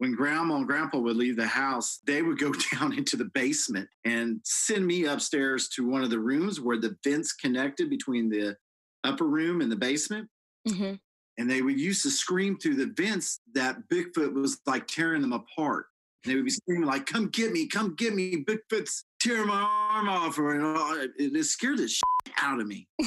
when 0.00 0.14
grandma 0.14 0.56
and 0.56 0.66
grandpa 0.66 0.98
would 0.98 1.16
leave 1.16 1.36
the 1.36 1.46
house, 1.46 2.00
they 2.06 2.22
would 2.22 2.38
go 2.38 2.52
down 2.72 2.94
into 2.94 3.16
the 3.16 3.30
basement 3.34 3.86
and 4.06 4.40
send 4.44 4.86
me 4.86 5.04
upstairs 5.04 5.68
to 5.68 5.86
one 5.86 6.02
of 6.02 6.08
the 6.08 6.18
rooms 6.18 6.58
where 6.58 6.78
the 6.78 6.96
vents 7.04 7.34
connected 7.34 7.90
between 7.90 8.30
the 8.30 8.56
upper 9.04 9.26
room 9.26 9.60
and 9.60 9.70
the 9.70 9.76
basement. 9.76 10.26
hmm 10.66 10.94
And 11.40 11.50
they 11.50 11.62
would 11.62 11.80
use 11.80 12.02
to 12.02 12.10
scream 12.10 12.58
through 12.58 12.76
the 12.76 12.92
vents 12.94 13.40
that 13.54 13.88
Bigfoot 13.88 14.34
was 14.34 14.60
like 14.66 14.86
tearing 14.86 15.22
them 15.22 15.32
apart. 15.32 15.86
And 16.22 16.30
they 16.30 16.36
would 16.36 16.44
be 16.44 16.50
screaming 16.50 16.86
like, 16.86 17.06
"Come 17.06 17.28
get 17.28 17.50
me! 17.50 17.66
Come 17.66 17.94
get 17.94 18.14
me! 18.14 18.44
Bigfoot's 18.44 19.06
tearing 19.20 19.46
my 19.46 19.62
arm 19.62 20.06
off!" 20.10 20.38
Or 20.38 20.52
you 20.52 20.60
know, 20.60 21.00
it, 21.00 21.12
it 21.16 21.44
scared 21.44 21.78
the 21.78 21.88
shit 21.88 22.02
out 22.42 22.60
of 22.60 22.66
me. 22.66 22.86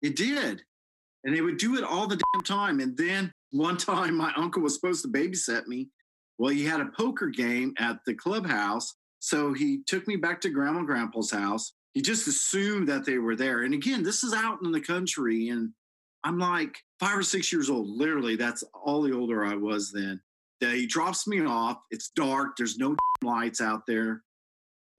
it 0.00 0.16
did, 0.16 0.62
and 1.24 1.36
they 1.36 1.42
would 1.42 1.58
do 1.58 1.76
it 1.76 1.84
all 1.84 2.06
the 2.06 2.18
damn 2.32 2.42
time. 2.42 2.80
And 2.80 2.96
then 2.96 3.30
one 3.50 3.76
time, 3.76 4.16
my 4.16 4.32
uncle 4.34 4.62
was 4.62 4.74
supposed 4.74 5.02
to 5.02 5.08
babysit 5.08 5.66
me. 5.66 5.90
Well, 6.38 6.54
he 6.54 6.64
had 6.64 6.80
a 6.80 6.90
poker 6.96 7.26
game 7.26 7.74
at 7.78 7.98
the 8.06 8.14
clubhouse, 8.14 8.94
so 9.18 9.52
he 9.52 9.82
took 9.86 10.08
me 10.08 10.16
back 10.16 10.40
to 10.40 10.48
Grandma 10.48 10.78
and 10.78 10.86
Grandpa's 10.86 11.30
house. 11.30 11.74
He 11.92 12.00
just 12.00 12.26
assumed 12.26 12.88
that 12.88 13.04
they 13.04 13.18
were 13.18 13.36
there. 13.36 13.64
And 13.64 13.74
again, 13.74 14.02
this 14.02 14.24
is 14.24 14.32
out 14.32 14.60
in 14.64 14.72
the 14.72 14.80
country, 14.80 15.50
and 15.50 15.70
I'm 16.24 16.38
like 16.38 16.78
five 16.98 17.18
or 17.18 17.22
six 17.22 17.52
years 17.52 17.68
old. 17.68 17.88
Literally, 17.88 18.36
that's 18.36 18.64
all 18.72 19.02
the 19.02 19.12
older 19.12 19.44
I 19.44 19.54
was 19.54 19.92
then. 19.92 20.20
He 20.60 20.86
drops 20.86 21.26
me 21.26 21.44
off. 21.44 21.78
It's 21.90 22.08
dark. 22.16 22.56
There's 22.56 22.78
no 22.78 22.96
lights 23.22 23.60
out 23.60 23.82
there. 23.86 24.22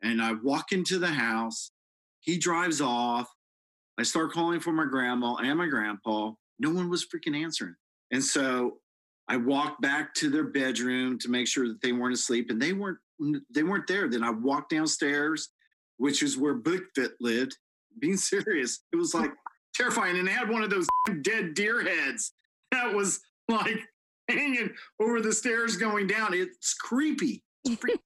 And 0.04 0.22
I 0.22 0.34
walk 0.34 0.72
into 0.72 1.00
the 1.00 1.08
house. 1.08 1.72
He 2.20 2.38
drives 2.38 2.82
off. 2.82 3.28
I 3.98 4.04
start 4.04 4.32
calling 4.32 4.60
for 4.60 4.72
my 4.72 4.86
grandma 4.86 5.36
and 5.36 5.58
my 5.58 5.68
grandpa. 5.68 6.32
No 6.60 6.70
one 6.70 6.90
was 6.90 7.06
freaking 7.06 7.36
answering. 7.36 7.76
And 8.12 8.24
so 8.24 8.78
I 9.28 9.38
walked 9.38 9.82
back 9.82 10.14
to 10.16 10.30
their 10.30 10.44
bedroom 10.44 11.18
to 11.20 11.30
make 11.30 11.48
sure 11.48 11.68
that 11.68 11.82
they 11.82 11.92
weren't 11.92 12.14
asleep, 12.14 12.50
and 12.50 12.62
they 12.62 12.74
weren't. 12.74 13.00
They 13.50 13.64
weren't 13.64 13.88
there. 13.88 14.10
Then 14.10 14.24
I 14.24 14.30
walked 14.30 14.72
downstairs, 14.72 15.50
which 15.98 16.22
is 16.22 16.38
where 16.38 16.60
Bigfoot 16.60 17.12
lived. 17.20 17.58
Being 18.00 18.18
serious, 18.18 18.82
it 18.92 18.98
was 18.98 19.14
like 19.14 19.32
terrifying. 19.76 20.18
And 20.18 20.28
they 20.28 20.32
had 20.32 20.50
one 20.50 20.64
of 20.64 20.70
those 20.70 20.88
dead 21.22 21.54
deer 21.54 21.84
heads 21.84 22.34
that 22.72 22.94
was 22.94 23.20
like 23.48 23.80
hanging 24.30 24.72
over 25.00 25.22
the 25.22 25.34
stairs 25.34 25.78
going 25.78 26.08
down. 26.08 26.34
It's 26.34 26.74
creepy. 26.74 27.44
It's 27.64 27.76
creepy. 27.82 28.02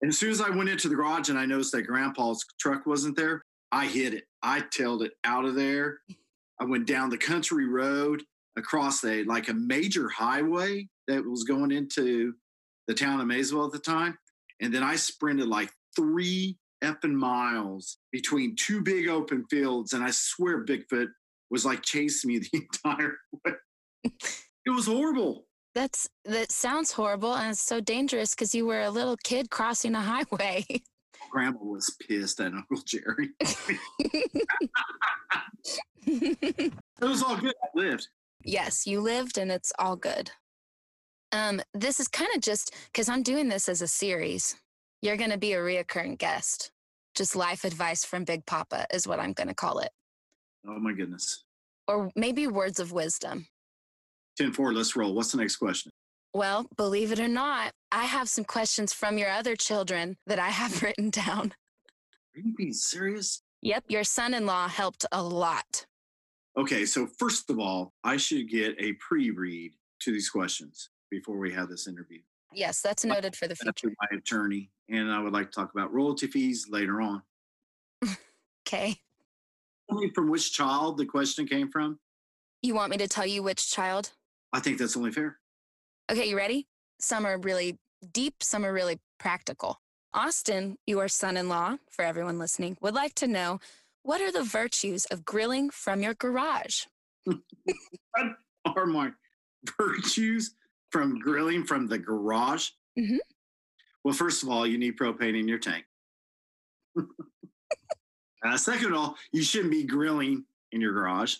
And 0.00 0.10
as 0.10 0.18
soon 0.18 0.30
as 0.30 0.40
I 0.40 0.50
went 0.50 0.68
into 0.68 0.88
the 0.88 0.94
garage 0.94 1.28
and 1.28 1.38
I 1.38 1.46
noticed 1.46 1.72
that 1.72 1.82
Grandpa's 1.82 2.44
truck 2.60 2.86
wasn't 2.86 3.16
there, 3.16 3.42
I 3.72 3.86
hit 3.86 4.14
it. 4.14 4.24
I 4.42 4.60
tailed 4.70 5.02
it 5.02 5.12
out 5.24 5.44
of 5.44 5.54
there. 5.54 5.98
I 6.60 6.64
went 6.64 6.86
down 6.86 7.10
the 7.10 7.18
country 7.18 7.66
road 7.66 8.22
across 8.56 9.04
a 9.04 9.24
like 9.24 9.48
a 9.48 9.54
major 9.54 10.08
highway 10.08 10.88
that 11.06 11.24
was 11.24 11.44
going 11.44 11.70
into 11.72 12.34
the 12.86 12.94
town 12.94 13.20
of 13.20 13.26
Maysville 13.26 13.66
at 13.66 13.72
the 13.72 13.78
time. 13.78 14.16
And 14.60 14.74
then 14.74 14.82
I 14.82 14.96
sprinted 14.96 15.48
like 15.48 15.70
three 15.94 16.56
effing 16.82 17.12
miles 17.14 17.98
between 18.12 18.56
two 18.56 18.80
big 18.82 19.08
open 19.08 19.44
fields. 19.50 19.92
And 19.92 20.04
I 20.04 20.10
swear 20.10 20.64
Bigfoot 20.64 21.08
was 21.50 21.64
like 21.64 21.82
chasing 21.82 22.28
me 22.28 22.38
the 22.52 22.66
entire 22.84 23.16
way. 23.44 23.52
It 24.04 24.70
was 24.70 24.86
horrible. 24.86 25.44
That's 25.74 26.08
that 26.24 26.50
sounds 26.50 26.92
horrible 26.92 27.34
and 27.34 27.50
it's 27.50 27.60
so 27.60 27.80
dangerous 27.80 28.34
because 28.34 28.54
you 28.54 28.66
were 28.66 28.82
a 28.82 28.90
little 28.90 29.16
kid 29.22 29.50
crossing 29.50 29.94
a 29.94 30.00
highway. 30.00 30.64
Grandma 31.30 31.58
was 31.62 31.94
pissed 32.06 32.40
at 32.40 32.52
Uncle 32.52 32.82
Jerry. 32.84 33.30
It 36.06 36.72
was 37.00 37.22
all 37.22 37.36
good. 37.36 37.54
I 37.62 37.68
lived. 37.78 38.08
yes, 38.42 38.86
you 38.86 39.00
lived 39.00 39.36
and 39.38 39.50
it's 39.52 39.72
all 39.78 39.94
good. 39.96 40.30
Um, 41.32 41.60
this 41.74 42.00
is 42.00 42.08
kind 42.08 42.30
of 42.34 42.40
just 42.40 42.74
because 42.86 43.08
I'm 43.08 43.22
doing 43.22 43.48
this 43.48 43.68
as 43.68 43.82
a 43.82 43.88
series. 43.88 44.56
You're 45.02 45.16
going 45.16 45.30
to 45.30 45.38
be 45.38 45.52
a 45.52 45.58
reoccurring 45.58 46.18
guest. 46.18 46.70
Just 47.14 47.36
life 47.36 47.64
advice 47.64 48.04
from 48.04 48.24
Big 48.24 48.46
Papa 48.46 48.86
is 48.92 49.06
what 49.06 49.20
I'm 49.20 49.32
going 49.32 49.48
to 49.48 49.54
call 49.54 49.78
it, 49.80 49.90
Oh 50.66 50.78
my 50.78 50.92
goodness. 50.92 51.44
or 51.86 52.10
maybe 52.14 52.46
words 52.46 52.78
of 52.80 52.92
wisdom. 52.92 53.46
10 54.36 54.52
4, 54.52 54.72
let's 54.72 54.94
roll. 54.94 55.14
What's 55.14 55.32
the 55.32 55.38
next 55.38 55.56
question? 55.56 55.90
Well, 56.34 56.66
believe 56.76 57.10
it 57.10 57.18
or 57.18 57.26
not, 57.28 57.72
I 57.90 58.04
have 58.04 58.28
some 58.28 58.44
questions 58.44 58.92
from 58.92 59.18
your 59.18 59.30
other 59.30 59.56
children 59.56 60.16
that 60.26 60.38
I 60.38 60.48
have 60.50 60.82
written 60.82 61.10
down. 61.10 61.54
Are 62.36 62.40
you 62.40 62.54
being 62.56 62.72
serious? 62.72 63.42
Yep, 63.62 63.84
your 63.88 64.04
son 64.04 64.34
in 64.34 64.46
law 64.46 64.68
helped 64.68 65.04
a 65.10 65.22
lot. 65.22 65.86
Okay, 66.56 66.84
so 66.86 67.08
first 67.18 67.50
of 67.50 67.58
all, 67.58 67.92
I 68.04 68.16
should 68.16 68.48
get 68.48 68.76
a 68.78 68.92
pre 68.94 69.30
read 69.30 69.72
to 70.02 70.12
these 70.12 70.28
questions 70.28 70.90
before 71.10 71.38
we 71.38 71.52
have 71.52 71.68
this 71.68 71.88
interview. 71.88 72.20
Yes, 72.52 72.80
that's 72.80 73.04
noted 73.04 73.36
for 73.36 73.46
the 73.46 73.56
future. 73.56 73.92
my 74.00 74.16
attorney, 74.16 74.70
and 74.88 75.10
I 75.10 75.20
would 75.20 75.32
like 75.32 75.50
to 75.50 75.60
talk 75.60 75.72
about 75.74 75.92
royalty 75.92 76.26
fees 76.26 76.66
later 76.70 77.00
on. 77.00 77.22
Okay. 78.66 78.96
Tell 79.88 79.98
me 79.98 80.10
from 80.14 80.28
which 80.28 80.52
child 80.52 80.98
the 80.98 81.06
question 81.06 81.46
came 81.46 81.70
from. 81.70 81.98
You 82.60 82.74
want 82.74 82.90
me 82.90 82.98
to 82.98 83.08
tell 83.08 83.24
you 83.24 83.42
which 83.42 83.70
child? 83.70 84.12
I 84.52 84.60
think 84.60 84.76
that's 84.76 84.94
only 84.94 85.10
fair. 85.10 85.38
Okay, 86.12 86.28
you 86.28 86.36
ready? 86.36 86.66
Some 87.00 87.24
are 87.24 87.38
really 87.38 87.78
deep, 88.12 88.42
some 88.42 88.66
are 88.66 88.72
really 88.74 88.98
practical. 89.18 89.80
Austin, 90.12 90.76
your 90.86 91.08
son 91.08 91.38
in 91.38 91.48
law, 91.48 91.76
for 91.90 92.04
everyone 92.04 92.38
listening, 92.38 92.76
would 92.82 92.94
like 92.94 93.14
to 93.14 93.26
know 93.26 93.58
what 94.02 94.20
are 94.20 94.32
the 94.32 94.42
virtues 94.42 95.06
of 95.06 95.24
grilling 95.24 95.70
from 95.70 96.02
your 96.02 96.12
garage? 96.12 96.82
what 97.24 97.36
Are 98.66 98.84
my 98.84 99.12
virtues 99.78 100.54
from 100.90 101.18
grilling 101.18 101.64
from 101.64 101.86
the 101.86 101.98
garage? 101.98 102.70
Mhm. 102.98 103.18
Well, 104.04 104.14
first 104.14 104.42
of 104.42 104.48
all, 104.48 104.66
you 104.66 104.78
need 104.78 104.96
propane 104.96 105.38
in 105.38 105.48
your 105.48 105.58
tank. 105.58 105.84
uh, 108.44 108.56
second 108.56 108.92
of 108.92 108.98
all, 108.98 109.16
you 109.32 109.42
shouldn't 109.42 109.70
be 109.72 109.84
grilling 109.84 110.44
in 110.72 110.80
your 110.80 110.92
garage. 110.92 111.36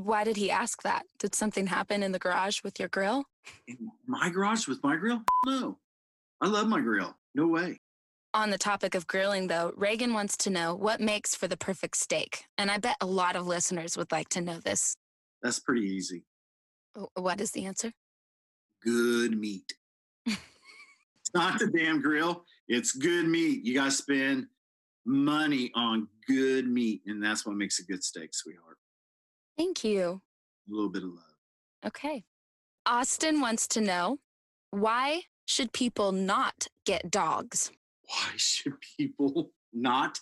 Why 0.00 0.24
did 0.24 0.36
he 0.36 0.50
ask 0.50 0.82
that? 0.82 1.06
Did 1.18 1.34
something 1.34 1.66
happen 1.66 2.02
in 2.02 2.12
the 2.12 2.18
garage 2.18 2.62
with 2.62 2.78
your 2.78 2.88
grill? 2.88 3.24
In 3.66 3.90
my 4.06 4.28
garage 4.28 4.68
with 4.68 4.82
my 4.82 4.96
grill? 4.96 5.22
No. 5.46 5.78
I 6.40 6.48
love 6.48 6.68
my 6.68 6.80
grill. 6.80 7.16
No 7.34 7.46
way. 7.46 7.80
On 8.34 8.50
the 8.50 8.58
topic 8.58 8.94
of 8.94 9.06
grilling, 9.06 9.46
though, 9.46 9.72
Reagan 9.76 10.12
wants 10.12 10.36
to 10.38 10.50
know 10.50 10.74
what 10.74 11.00
makes 11.00 11.34
for 11.34 11.48
the 11.48 11.56
perfect 11.56 11.96
steak. 11.96 12.44
And 12.58 12.70
I 12.70 12.78
bet 12.78 12.96
a 13.00 13.06
lot 13.06 13.36
of 13.36 13.46
listeners 13.46 13.96
would 13.96 14.10
like 14.12 14.28
to 14.30 14.40
know 14.40 14.58
this. 14.58 14.94
That's 15.42 15.60
pretty 15.60 15.86
easy. 15.86 16.24
What 17.14 17.40
is 17.40 17.52
the 17.52 17.64
answer? 17.64 17.92
Good 18.84 19.38
meat. 19.38 19.72
it's 20.26 20.38
not 21.34 21.58
the 21.58 21.66
damn 21.66 22.00
grill. 22.00 22.44
It's 22.68 22.92
good 22.92 23.26
meat. 23.26 23.64
You 23.64 23.74
got 23.74 23.86
to 23.86 23.90
spend 23.90 24.46
money 25.04 25.70
on 25.74 26.08
good 26.26 26.66
meat. 26.68 27.02
And 27.06 27.22
that's 27.22 27.46
what 27.46 27.56
makes 27.56 27.78
a 27.78 27.84
good 27.84 28.02
steak, 28.02 28.34
sweetheart. 28.34 28.78
Thank 29.56 29.84
you. 29.84 30.22
A 30.68 30.72
little 30.72 30.90
bit 30.90 31.02
of 31.02 31.10
love. 31.10 31.24
Okay. 31.86 32.24
Austin 32.86 33.40
wants 33.40 33.68
to 33.68 33.80
know 33.80 34.18
why 34.70 35.22
should 35.44 35.72
people 35.72 36.12
not 36.12 36.66
get 36.86 37.10
dogs? 37.10 37.70
Why 38.06 38.30
should 38.36 38.74
people 38.96 39.50
not 39.72 40.20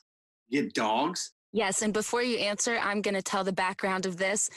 get 0.50 0.74
dogs? 0.74 1.32
Yes, 1.52 1.82
and 1.82 1.92
before 1.92 2.22
you 2.22 2.38
answer, 2.38 2.78
I'm 2.78 3.02
going 3.02 3.14
to 3.14 3.22
tell 3.22 3.44
the 3.44 3.52
background 3.52 4.06
of 4.06 4.16
this. 4.16 4.50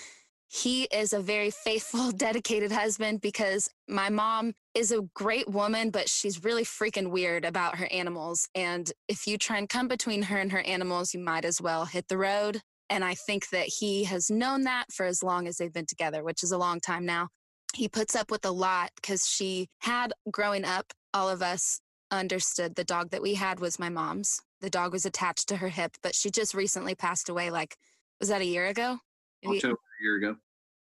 He 0.54 0.84
is 0.84 1.14
a 1.14 1.20
very 1.20 1.50
faithful, 1.50 2.12
dedicated 2.16 2.72
husband 2.72 3.22
because 3.22 3.72
my 3.88 4.10
mom 4.10 4.54
is 4.76 4.92
a 4.92 5.02
great 5.16 5.50
woman, 5.50 5.90
but 5.90 6.08
she's 6.08 6.44
really 6.44 6.64
freaking 6.64 7.10
weird 7.10 7.44
about 7.44 7.78
her 7.78 7.88
animals. 7.92 8.48
And 8.54 8.92
if 9.08 9.26
you 9.26 9.40
try 9.40 9.58
and 9.58 9.68
come 9.68 9.88
between 9.88 10.22
her 10.24 10.38
and 10.38 10.52
her 10.52 10.62
animals, 10.62 11.12
you 11.12 11.20
might 11.20 11.44
as 11.44 11.60
well 11.60 11.86
hit 11.86 12.08
the 12.08 12.20
road. 12.20 12.62
And 12.88 13.04
I 13.04 13.16
think 13.16 13.50
that 13.50 13.66
he 13.66 14.04
has 14.04 14.30
known 14.30 14.62
that 14.64 14.92
for 14.92 15.08
as 15.08 15.24
long 15.24 15.48
as 15.48 15.58
they've 15.58 15.74
been 15.74 15.88
together, 15.88 16.24
which 16.24 16.44
is 16.44 16.52
a 16.52 16.58
long 16.58 16.80
time 16.80 17.06
now. 17.06 17.30
He 17.74 17.88
puts 17.88 18.16
up 18.16 18.30
with 18.30 18.46
a 18.46 18.52
lot 18.52 18.92
because 18.96 19.28
she 19.28 19.70
had 19.80 20.14
growing 20.30 20.66
up, 20.66 20.94
all 21.16 21.30
of 21.30 21.42
us 21.42 21.80
understood 22.12 22.76
the 22.76 22.84
dog 22.84 23.10
that 23.10 23.24
we 23.24 23.34
had 23.34 23.60
was 23.60 23.80
my 23.80 23.90
mom's. 23.90 24.40
The 24.62 24.70
dog 24.70 24.94
was 24.94 25.08
attached 25.08 25.48
to 25.50 25.58
her 25.58 25.70
hip, 25.70 25.98
but 26.04 26.14
she 26.14 26.30
just 26.30 26.54
recently 26.54 26.94
passed 26.94 27.28
away. 27.28 27.50
Like, 27.50 27.76
was 28.20 28.30
that 28.30 28.42
a 28.42 28.46
year 28.46 28.68
ago? 28.68 29.00
October 29.46 29.80
year 30.04 30.18
ago. 30.18 30.36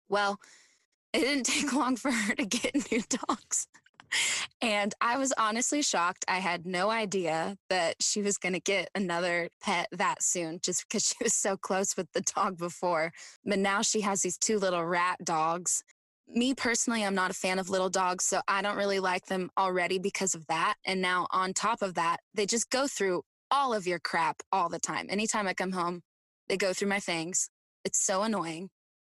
Well, 0.08 0.38
it 1.12 1.20
didn't 1.20 1.44
take 1.44 1.72
long 1.72 1.96
for 1.96 2.10
her 2.10 2.34
to 2.34 2.46
get 2.46 2.74
new 2.92 3.02
dogs. 3.08 3.66
And 4.62 4.94
I 5.00 5.18
was 5.18 5.34
honestly 5.38 5.82
shocked. 5.82 6.24
I 6.28 6.38
had 6.38 6.66
no 6.66 6.90
idea 6.90 7.56
that 7.68 7.96
she 8.00 8.22
was 8.22 8.38
going 8.38 8.54
to 8.54 8.60
get 8.60 8.88
another 8.94 9.50
pet 9.62 9.88
that 9.92 10.22
soon 10.22 10.60
just 10.62 10.88
because 10.88 11.04
she 11.08 11.22
was 11.22 11.34
so 11.34 11.56
close 11.56 11.96
with 11.96 12.10
the 12.12 12.22
dog 12.22 12.58
before. 12.58 13.12
But 13.44 13.58
now 13.58 13.82
she 13.82 14.00
has 14.00 14.22
these 14.22 14.38
two 14.38 14.58
little 14.58 14.84
rat 14.84 15.18
dogs. 15.24 15.82
Me 16.26 16.54
personally, 16.54 17.04
I'm 17.04 17.14
not 17.14 17.30
a 17.30 17.34
fan 17.34 17.58
of 17.58 17.70
little 17.70 17.88
dogs, 17.88 18.24
so 18.24 18.40
I 18.48 18.60
don't 18.60 18.76
really 18.76 19.00
like 19.00 19.26
them 19.26 19.50
already 19.58 19.98
because 19.98 20.34
of 20.34 20.46
that. 20.48 20.74
And 20.84 21.00
now, 21.00 21.26
on 21.30 21.54
top 21.54 21.80
of 21.80 21.94
that, 21.94 22.18
they 22.34 22.44
just 22.44 22.68
go 22.68 22.86
through 22.86 23.22
all 23.50 23.72
of 23.72 23.86
your 23.86 23.98
crap 23.98 24.42
all 24.52 24.68
the 24.68 24.78
time. 24.78 25.06
Anytime 25.08 25.48
I 25.48 25.54
come 25.54 25.72
home, 25.72 26.02
they 26.48 26.58
go 26.58 26.74
through 26.74 26.88
my 26.88 27.00
things. 27.00 27.48
It's 27.82 28.04
so 28.04 28.22
annoying. 28.24 28.68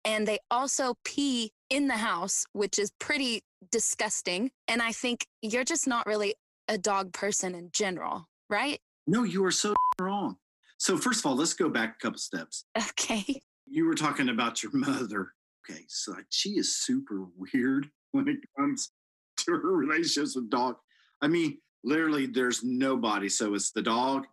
And 0.05 0.27
they 0.27 0.39
also 0.51 0.95
pee 1.05 1.53
in 1.71 1.89
the 1.89 1.97
house, 1.97 2.45
which 2.53 2.79
is 2.79 2.91
pretty 2.99 3.43
disgusting. 3.71 4.51
And 4.69 4.83
I 4.83 4.93
think 4.93 5.27
you're 5.43 5.65
just 5.65 5.87
not 5.87 6.07
really 6.07 6.35
a 6.69 6.79
dog 6.79 7.13
person 7.13 7.55
in 7.55 7.71
general, 7.73 8.27
right? 8.51 8.81
No, 9.07 9.25
you 9.25 9.45
are 9.45 9.53
so 9.53 9.75
wrong. 10.01 10.37
So, 10.79 10.97
first 10.99 11.21
of 11.21 11.27
all, 11.27 11.37
let's 11.37 11.55
go 11.55 11.69
back 11.69 11.97
a 11.97 12.03
couple 12.03 12.19
steps. 12.19 12.65
Okay. 12.91 13.41
You 13.67 13.87
were 13.87 13.95
talking 13.95 14.29
about 14.29 14.63
your 14.63 14.73
mother. 14.75 15.33
Okay, 15.71 15.85
so 15.89 16.15
she 16.29 16.51
is 16.51 16.77
super 16.77 17.25
weird 17.37 17.89
when 18.13 18.29
it 18.29 18.39
comes 18.59 18.91
to 19.39 19.53
her 19.53 19.73
relationships 19.73 20.37
with 20.37 20.51
dog. 20.51 20.77
I 21.23 21.29
mean, 21.29 21.59
literally, 21.85 22.27
there's 22.27 22.63
nobody. 22.63 23.29
So 23.29 23.55
it's 23.55 23.71
the 23.71 23.83
dog, 23.83 24.27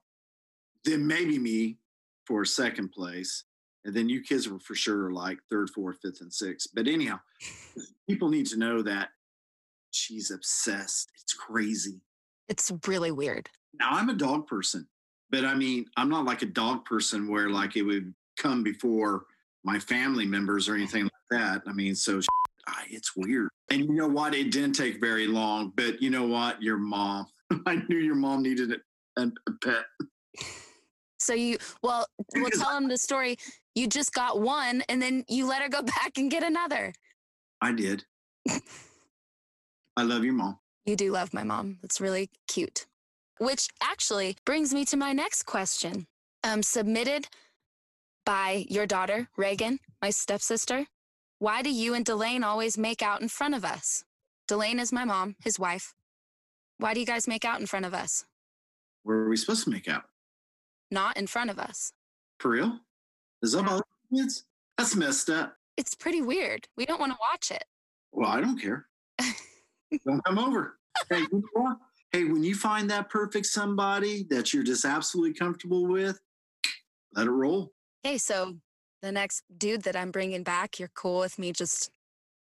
then 0.84 1.06
maybe 1.08 1.38
me 1.40 1.78
for 2.26 2.44
second 2.44 2.92
place, 2.92 3.46
and 3.86 3.94
then 3.94 4.10
you 4.10 4.22
kids 4.22 4.50
were 4.50 4.60
for 4.60 4.76
sure 4.76 5.12
like 5.12 5.40
third, 5.50 5.70
fourth, 5.70 5.98
fifth, 6.02 6.22
and 6.22 6.34
sixth. 6.34 6.70
But 6.74 6.88
anyhow, 6.88 7.20
people 8.10 8.30
need 8.30 8.48
to 8.48 8.58
know 8.58 8.82
that 8.82 9.10
she's 9.92 10.32
obsessed. 10.32 11.12
It's 11.22 11.34
crazy. 11.34 12.02
It's 12.48 12.72
really 12.88 13.12
weird. 13.12 13.50
Now 13.80 13.90
I'm 13.92 14.10
a 14.10 14.16
dog 14.16 14.48
person, 14.48 14.88
but 15.30 15.46
I 15.46 15.56
mean, 15.56 15.86
I'm 15.98 16.10
not 16.10 16.26
like 16.26 16.42
a 16.42 16.48
dog 16.48 16.86
person 16.86 17.30
where 17.30 17.50
like 17.50 17.76
it 17.76 17.84
would 17.84 18.14
come 18.38 18.64
before 18.64 19.26
my 19.64 19.80
family 19.80 20.26
members 20.26 20.68
or 20.68 20.76
anything 20.76 21.04
like 21.04 21.12
that. 21.32 21.62
I 21.68 21.74
mean, 21.74 21.96
so 21.96 22.20
it's 22.90 23.16
weird. 23.16 23.50
And 23.70 23.82
you 23.82 23.94
know 23.94 24.08
what? 24.08 24.34
It 24.34 24.52
didn't 24.52 24.74
take 24.74 25.00
very 25.00 25.28
long, 25.28 25.72
but 25.76 26.02
you 26.02 26.10
know 26.10 26.26
what? 26.26 26.62
Your 26.62 26.78
mom, 26.78 27.28
I 27.66 27.76
knew 27.88 27.98
your 27.98 28.16
mom 28.16 28.42
needed 28.42 28.72
a, 29.18 29.22
a 29.22 29.52
pet. 29.64 29.86
So 31.20 31.34
you, 31.34 31.58
well, 31.84 32.08
we'll 32.36 32.50
tell 32.50 32.72
them 32.72 32.88
the 32.88 32.98
story. 32.98 33.38
You 33.80 33.88
just 33.88 34.14
got 34.14 34.42
one 34.42 34.84
and 34.90 35.02
then 35.02 35.24
you 35.30 35.48
let 35.48 35.62
her 35.62 35.70
go 35.70 35.82
back 35.96 36.18
and 36.18 36.30
get 36.30 36.44
another. 36.44 36.92
I 37.62 37.72
did. 37.72 38.04
I 39.96 40.04
love 40.04 40.26
your 40.26 40.34
mom. 40.34 40.60
You 40.86 40.98
do 40.98 41.14
love 41.14 41.34
my 41.34 41.44
mom. 41.44 41.78
That's 41.82 42.02
really 42.02 42.30
cute. 42.50 42.88
Which 43.38 43.70
actually 43.82 44.36
brings 44.46 44.74
me 44.74 44.84
to 44.84 44.98
my 44.98 45.14
next 45.14 45.44
question. 45.44 46.08
Um, 46.44 46.62
submitted 46.62 47.30
by 48.26 48.66
your 48.68 48.86
daughter, 48.86 49.30
Reagan, 49.38 49.80
my 50.02 50.10
stepsister. 50.10 50.86
Why 51.38 51.62
do 51.62 51.70
you 51.70 51.94
and 51.94 52.06
Delane 52.06 52.44
always 52.44 52.78
make 52.78 53.02
out 53.02 53.22
in 53.22 53.30
front 53.30 53.56
of 53.56 53.64
us? 53.64 54.04
Delane 54.50 54.80
is 54.80 54.92
my 54.92 55.06
mom, 55.06 55.38
his 55.42 55.58
wife. 55.58 55.94
Why 56.80 56.94
do 56.94 57.00
you 57.00 57.06
guys 57.06 57.30
make 57.30 57.46
out 57.46 57.62
in 57.62 57.66
front 57.66 57.86
of 57.86 57.94
us? 57.94 58.26
Where 59.04 59.20
are 59.20 59.30
we 59.30 59.38
supposed 59.38 59.64
to 59.64 59.70
make 59.70 59.88
out? 59.88 60.04
Not 60.92 61.16
in 61.16 61.28
front 61.28 61.50
of 61.50 61.60
us. 61.60 61.94
For 62.40 62.52
real? 62.52 62.82
Is 63.42 63.54
that 63.54 63.60
about 63.60 63.84
kids? 64.14 64.46
That's 64.78 64.96
messed 64.96 65.30
up. 65.30 65.56
It's 65.78 65.96
pretty 65.96 66.22
weird. 66.22 66.68
We 66.78 66.86
don't 66.86 67.00
want 67.00 67.12
to 67.14 67.18
watch 67.20 67.52
it. 67.52 67.64
Well, 68.12 68.30
I 68.30 68.42
don't 68.42 68.60
care. 68.60 68.88
don't 70.06 70.24
come 70.26 70.40
over. 70.40 70.78
Hey, 71.10 71.20
you 71.32 71.44
know 71.56 71.78
hey, 72.12 72.24
when 72.26 72.44
you 72.44 72.56
find 72.56 72.90
that 72.90 73.10
perfect 73.10 73.46
somebody 73.46 74.26
that 74.30 74.54
you're 74.54 74.64
just 74.64 74.86
absolutely 74.86 75.34
comfortable 75.34 75.86
with, 75.86 76.20
let 77.14 77.28
it 77.28 77.32
roll. 77.32 77.72
Hey, 78.04 78.18
so 78.18 78.56
the 79.02 79.12
next 79.12 79.44
dude 79.58 79.84
that 79.84 79.96
I'm 79.96 80.12
bringing 80.12 80.44
back, 80.44 80.80
you're 80.80 80.92
cool 80.94 81.20
with 81.20 81.38
me 81.40 81.52
just. 81.52 81.90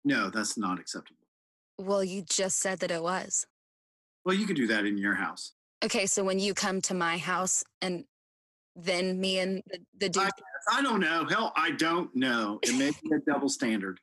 No, 0.05 0.29
that's 0.29 0.57
not 0.57 0.79
acceptable. 0.79 1.19
Well, 1.77 2.03
you 2.03 2.23
just 2.23 2.59
said 2.59 2.79
that 2.79 2.91
it 2.91 3.03
was. 3.03 3.45
Well, 4.25 4.35
you 4.35 4.45
could 4.45 4.55
do 4.55 4.67
that 4.67 4.85
in 4.85 4.97
your 4.97 5.15
house. 5.15 5.53
Okay, 5.83 6.05
so 6.05 6.23
when 6.23 6.39
you 6.39 6.53
come 6.53 6.81
to 6.81 6.93
my 6.93 7.17
house 7.17 7.63
and 7.81 8.05
then 8.77 9.19
me 9.19 9.39
and 9.39 9.63
the, 9.67 9.79
the 9.97 10.09
dude. 10.09 10.23
I, 10.23 10.29
I, 10.77 10.81
don't 10.81 10.99
know. 10.99 11.25
Hell, 11.25 11.51
I 11.55 11.71
don't 11.71 12.15
know. 12.15 12.59
It 12.61 12.77
may 12.77 12.91
be 12.91 13.15
a 13.15 13.19
double 13.31 13.49
standard. 13.49 13.99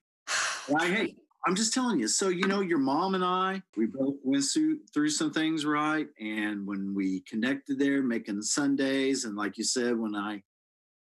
I 0.78 0.86
hate. 0.88 1.16
I'm 1.46 1.54
just 1.54 1.74
telling 1.74 2.00
you. 2.00 2.08
So, 2.08 2.28
you 2.28 2.46
know, 2.46 2.60
your 2.60 2.78
mom 2.78 3.14
and 3.14 3.24
I, 3.24 3.62
we 3.76 3.86
both 3.86 4.16
went 4.22 4.44
through, 4.44 4.78
through 4.92 5.10
some 5.10 5.30
things, 5.30 5.66
right? 5.66 6.08
And 6.18 6.66
when 6.66 6.94
we 6.94 7.20
connected 7.20 7.78
there, 7.78 8.02
making 8.02 8.40
Sundays, 8.42 9.24
and 9.24 9.36
like 9.36 9.58
you 9.58 9.64
said, 9.64 9.98
when 9.98 10.16
I 10.16 10.42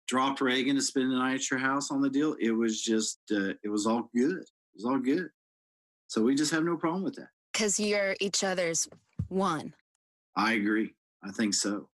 dropped 0.08 0.40
Reagan 0.40 0.76
to 0.76 0.82
spend 0.82 1.12
the 1.12 1.16
night 1.16 1.36
at 1.36 1.50
your 1.50 1.60
house 1.60 1.90
on 1.90 2.02
the 2.02 2.10
deal, 2.10 2.34
it 2.40 2.50
was 2.50 2.82
just, 2.82 3.20
uh, 3.30 3.54
it 3.62 3.68
was 3.68 3.86
all 3.86 4.10
good. 4.14 4.38
It 4.38 4.74
was 4.74 4.84
all 4.84 4.98
good. 4.98 5.28
So 6.08 6.22
we 6.22 6.34
just 6.34 6.50
have 6.50 6.64
no 6.64 6.76
problem 6.76 7.04
with 7.04 7.14
that. 7.14 7.28
Because 7.52 7.78
you're 7.78 8.16
each 8.20 8.42
other's 8.42 8.88
one. 9.28 9.74
I 10.36 10.54
agree. 10.54 10.92
I 11.22 11.30
think 11.30 11.54
so. 11.54 11.88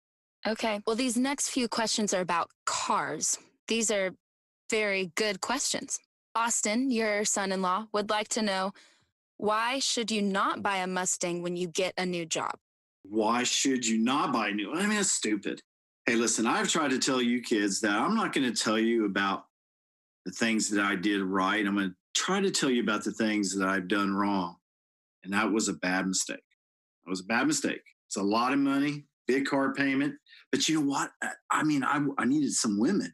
Okay. 0.46 0.80
Well, 0.86 0.96
these 0.96 1.16
next 1.16 1.48
few 1.50 1.68
questions 1.68 2.12
are 2.12 2.20
about 2.20 2.50
cars. 2.66 3.38
These 3.68 3.90
are 3.90 4.10
very 4.70 5.12
good 5.14 5.40
questions. 5.40 5.98
Austin, 6.34 6.90
your 6.90 7.24
son 7.24 7.52
in 7.52 7.62
law, 7.62 7.86
would 7.92 8.10
like 8.10 8.28
to 8.28 8.42
know 8.42 8.72
why 9.36 9.78
should 9.78 10.10
you 10.10 10.20
not 10.22 10.62
buy 10.62 10.78
a 10.78 10.86
Mustang 10.86 11.42
when 11.42 11.56
you 11.56 11.68
get 11.68 11.94
a 11.96 12.06
new 12.06 12.26
job? 12.26 12.56
Why 13.02 13.42
should 13.42 13.86
you 13.86 13.98
not 13.98 14.32
buy 14.32 14.48
a 14.48 14.52
new? 14.52 14.72
I 14.72 14.86
mean, 14.86 14.98
it's 14.98 15.10
stupid. 15.10 15.60
Hey, 16.06 16.16
listen, 16.16 16.46
I've 16.46 16.68
tried 16.68 16.90
to 16.90 16.98
tell 16.98 17.22
you 17.22 17.40
kids 17.40 17.80
that 17.80 17.98
I'm 17.98 18.14
not 18.14 18.32
going 18.32 18.52
to 18.52 18.62
tell 18.62 18.78
you 18.78 19.06
about 19.06 19.44
the 20.24 20.32
things 20.32 20.70
that 20.70 20.84
I 20.84 20.96
did 20.96 21.22
right. 21.22 21.66
I'm 21.66 21.74
going 21.74 21.90
to 21.90 21.94
try 22.14 22.40
to 22.40 22.50
tell 22.50 22.70
you 22.70 22.82
about 22.82 23.04
the 23.04 23.12
things 23.12 23.56
that 23.56 23.66
I've 23.66 23.88
done 23.88 24.14
wrong. 24.14 24.56
And 25.22 25.32
that 25.32 25.50
was 25.50 25.68
a 25.68 25.74
bad 25.74 26.06
mistake. 26.06 26.44
That 27.04 27.10
was 27.10 27.20
a 27.20 27.24
bad 27.24 27.46
mistake. 27.46 27.82
It's 28.06 28.16
a 28.16 28.22
lot 28.22 28.52
of 28.52 28.58
money, 28.58 29.04
big 29.26 29.46
car 29.46 29.72
payment. 29.72 30.14
But 30.54 30.68
you 30.68 30.80
know 30.80 30.86
what? 30.86 31.10
I 31.50 31.64
mean, 31.64 31.82
I, 31.82 32.00
I 32.16 32.24
needed 32.24 32.52
some 32.52 32.78
women. 32.78 33.12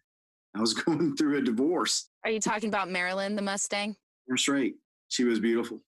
I 0.54 0.60
was 0.60 0.74
going 0.84 1.16
through 1.16 1.38
a 1.38 1.40
divorce. 1.40 2.10
Are 2.22 2.30
you 2.30 2.38
talking 2.38 2.68
about 2.68 2.90
Marilyn, 2.90 3.34
the 3.34 3.40
Mustang? 3.40 3.96
That's 4.28 4.46
right. 4.46 4.74
She 5.08 5.24
was 5.24 5.40
beautiful. 5.40 5.80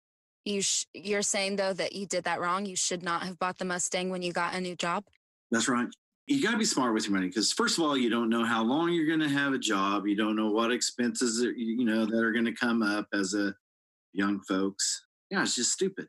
You 0.46 0.62
sh- 0.62 0.86
you're 0.94 1.20
saying 1.20 1.56
though 1.56 1.74
that 1.74 1.92
you 1.92 2.06
did 2.06 2.24
that 2.24 2.40
wrong. 2.40 2.64
You 2.64 2.74
should 2.74 3.02
not 3.02 3.24
have 3.24 3.38
bought 3.38 3.58
the 3.58 3.66
Mustang 3.66 4.08
when 4.08 4.22
you 4.22 4.32
got 4.32 4.54
a 4.54 4.62
new 4.62 4.74
job. 4.74 5.04
That's 5.50 5.68
right. 5.68 5.88
You 6.26 6.42
got 6.42 6.52
to 6.52 6.56
be 6.56 6.64
smart 6.64 6.94
with 6.94 7.04
your 7.04 7.12
money 7.12 7.26
because 7.26 7.52
first 7.52 7.76
of 7.76 7.84
all, 7.84 7.98
you 7.98 8.08
don't 8.08 8.30
know 8.30 8.46
how 8.46 8.62
long 8.62 8.90
you're 8.90 9.06
going 9.06 9.20
to 9.20 9.28
have 9.28 9.52
a 9.52 9.58
job. 9.58 10.06
You 10.06 10.16
don't 10.16 10.36
know 10.36 10.50
what 10.50 10.72
expenses 10.72 11.44
are, 11.44 11.52
you 11.52 11.84
know 11.84 12.06
that 12.06 12.24
are 12.24 12.32
going 12.32 12.46
to 12.46 12.54
come 12.54 12.82
up 12.82 13.08
as 13.12 13.34
a 13.34 13.54
young 14.14 14.40
folks. 14.48 15.04
Yeah, 15.30 15.42
it's 15.42 15.54
just 15.54 15.72
stupid. 15.72 16.06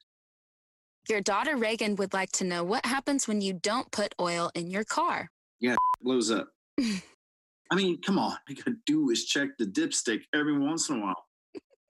Your 1.10 1.22
daughter 1.22 1.58
Reagan 1.58 1.96
would 1.98 2.14
like 2.14 2.32
to 2.34 2.46
know 2.46 2.64
what 2.64 2.86
happens 2.86 3.28
when 3.28 3.42
you 3.42 3.54
don't 3.54 3.92
put 3.92 4.16
oil 4.22 4.52
in 4.56 4.70
your 4.72 4.84
car. 4.84 5.30
Yeah, 5.60 5.74
it 5.74 5.80
blows 6.02 6.32
up. 6.32 6.50
I 6.80 7.76
mean, 7.76 8.02
come 8.02 8.20
on. 8.20 8.32
All 8.32 8.38
you 8.48 8.56
gotta 8.56 8.78
do 8.86 9.10
is 9.10 9.26
check 9.26 9.50
the 9.58 9.66
dipstick 9.66 10.22
every 10.34 10.58
once 10.58 10.90
in 10.90 10.98
a 10.98 11.02
while. 11.02 11.26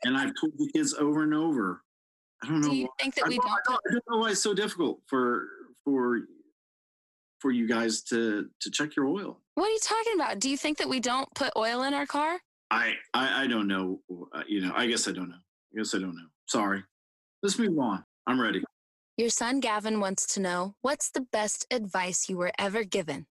And 0.04 0.17
I've 0.17 0.32
told 0.39 0.54
the 0.58 0.69
kids 0.73 0.93
over 0.93 1.23
and 1.23 1.34
over. 1.34 1.82
I 2.43 2.47
don't 2.47 2.62
know. 2.62 2.69
Do 2.69 2.76
you 2.76 2.86
why. 2.86 3.04
think 3.04 3.15
that 3.15 3.28
we 3.28 3.38
don't? 3.38 3.49
I 3.49 3.58
don't, 3.65 3.82
I 3.89 3.91
don't 3.91 4.04
know 4.10 4.17
why 4.17 4.32
it's 4.32 4.41
so 4.41 4.54
difficult 4.54 4.99
for 5.08 5.47
for 5.84 6.21
for 7.39 7.52
you 7.52 7.67
guys 7.67 8.02
to 8.04 8.47
to 8.62 8.71
check 8.71 8.95
your 8.95 9.08
oil. 9.08 9.39
What 9.56 9.67
are 9.67 9.71
you 9.71 9.80
talking 9.82 10.13
about? 10.15 10.39
Do 10.39 10.49
you 10.49 10.58
think 10.58 10.78
that 10.80 10.89
we 10.89 10.99
don't 10.99 11.28
put 11.36 11.52
oil 11.56 11.84
in 11.84 11.93
our 11.93 12.06
car? 12.06 12.39
I 12.71 12.93
I, 13.13 13.43
I 13.43 13.47
don't 13.47 13.67
know. 13.67 13.99
Uh, 14.34 14.43
you 14.47 14.62
know, 14.62 14.73
I 14.76 14.88
guess 14.88 15.08
I 15.08 15.12
don't 15.12 15.30
know. 15.30 15.36
I 15.73 15.78
guess 15.78 15.93
I 15.93 15.99
don't 15.99 16.15
know. 16.15 16.28
Sorry. 16.47 16.84
Let's 17.41 17.60
move 17.60 17.78
on. 17.78 18.04
I'm 18.28 18.39
ready. 18.39 18.63
Your 19.17 19.30
son 19.30 19.60
Gavin 19.60 19.99
wants 19.99 20.26
to 20.34 20.39
know 20.39 20.76
what's 20.82 21.12
the 21.12 21.21
best 21.21 21.67
advice 21.71 22.30
you 22.30 22.38
were 22.38 22.52
ever 22.58 22.84
given? 22.84 23.28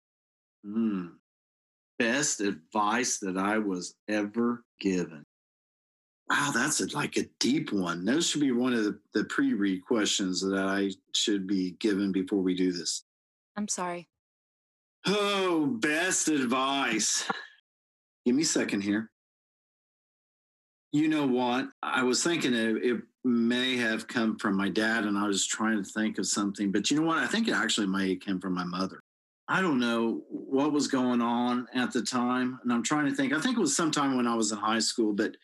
Hmm 0.64 1.08
best 1.98 2.40
advice 2.40 3.18
that 3.18 3.36
I 3.36 3.58
was 3.58 3.94
ever 4.08 4.64
given. 4.80 5.24
Wow, 6.30 6.50
that's 6.54 6.80
a, 6.80 6.94
like 6.94 7.16
a 7.16 7.24
deep 7.40 7.72
one. 7.72 8.04
Those 8.04 8.28
should 8.28 8.40
be 8.40 8.52
one 8.52 8.74
of 8.74 8.84
the, 8.84 8.98
the 9.14 9.24
pre 9.24 9.54
read 9.54 9.84
questions 9.84 10.40
that 10.42 10.58
I 10.58 10.90
should 11.14 11.46
be 11.46 11.72
given 11.80 12.12
before 12.12 12.40
we 12.40 12.54
do 12.54 12.70
this. 12.70 13.04
I'm 13.56 13.68
sorry. 13.68 14.08
Oh, 15.06 15.66
best 15.66 16.28
advice. 16.28 17.28
Give 18.26 18.34
me 18.34 18.42
a 18.42 18.46
second 18.46 18.82
here. 18.82 19.10
You 20.92 21.08
know 21.08 21.26
what? 21.26 21.68
I 21.82 22.02
was 22.02 22.22
thinking 22.22 22.54
it, 22.54 22.76
it 22.84 23.02
may 23.24 23.76
have 23.76 24.06
come 24.06 24.38
from 24.38 24.56
my 24.56 24.68
dad, 24.68 25.04
and 25.04 25.18
I 25.18 25.26
was 25.26 25.46
trying 25.46 25.82
to 25.82 25.90
think 25.90 26.18
of 26.18 26.26
something, 26.26 26.70
but 26.70 26.90
you 26.90 26.98
know 26.98 27.06
what? 27.06 27.18
I 27.18 27.26
think 27.26 27.48
it 27.48 27.54
actually 27.54 27.86
may 27.86 28.10
have 28.10 28.20
come 28.20 28.40
from 28.40 28.54
my 28.54 28.64
mother. 28.64 29.00
I 29.48 29.62
don't 29.62 29.80
know 29.80 30.22
what 30.28 30.72
was 30.72 30.88
going 30.88 31.22
on 31.22 31.66
at 31.74 31.90
the 31.90 32.02
time. 32.02 32.58
And 32.62 32.72
I'm 32.72 32.82
trying 32.82 33.06
to 33.06 33.14
think. 33.14 33.32
I 33.32 33.40
think 33.40 33.56
it 33.56 33.60
was 33.60 33.74
sometime 33.74 34.16
when 34.16 34.26
I 34.26 34.34
was 34.34 34.52
in 34.52 34.58
high 34.58 34.78
school, 34.78 35.14
but 35.14 35.36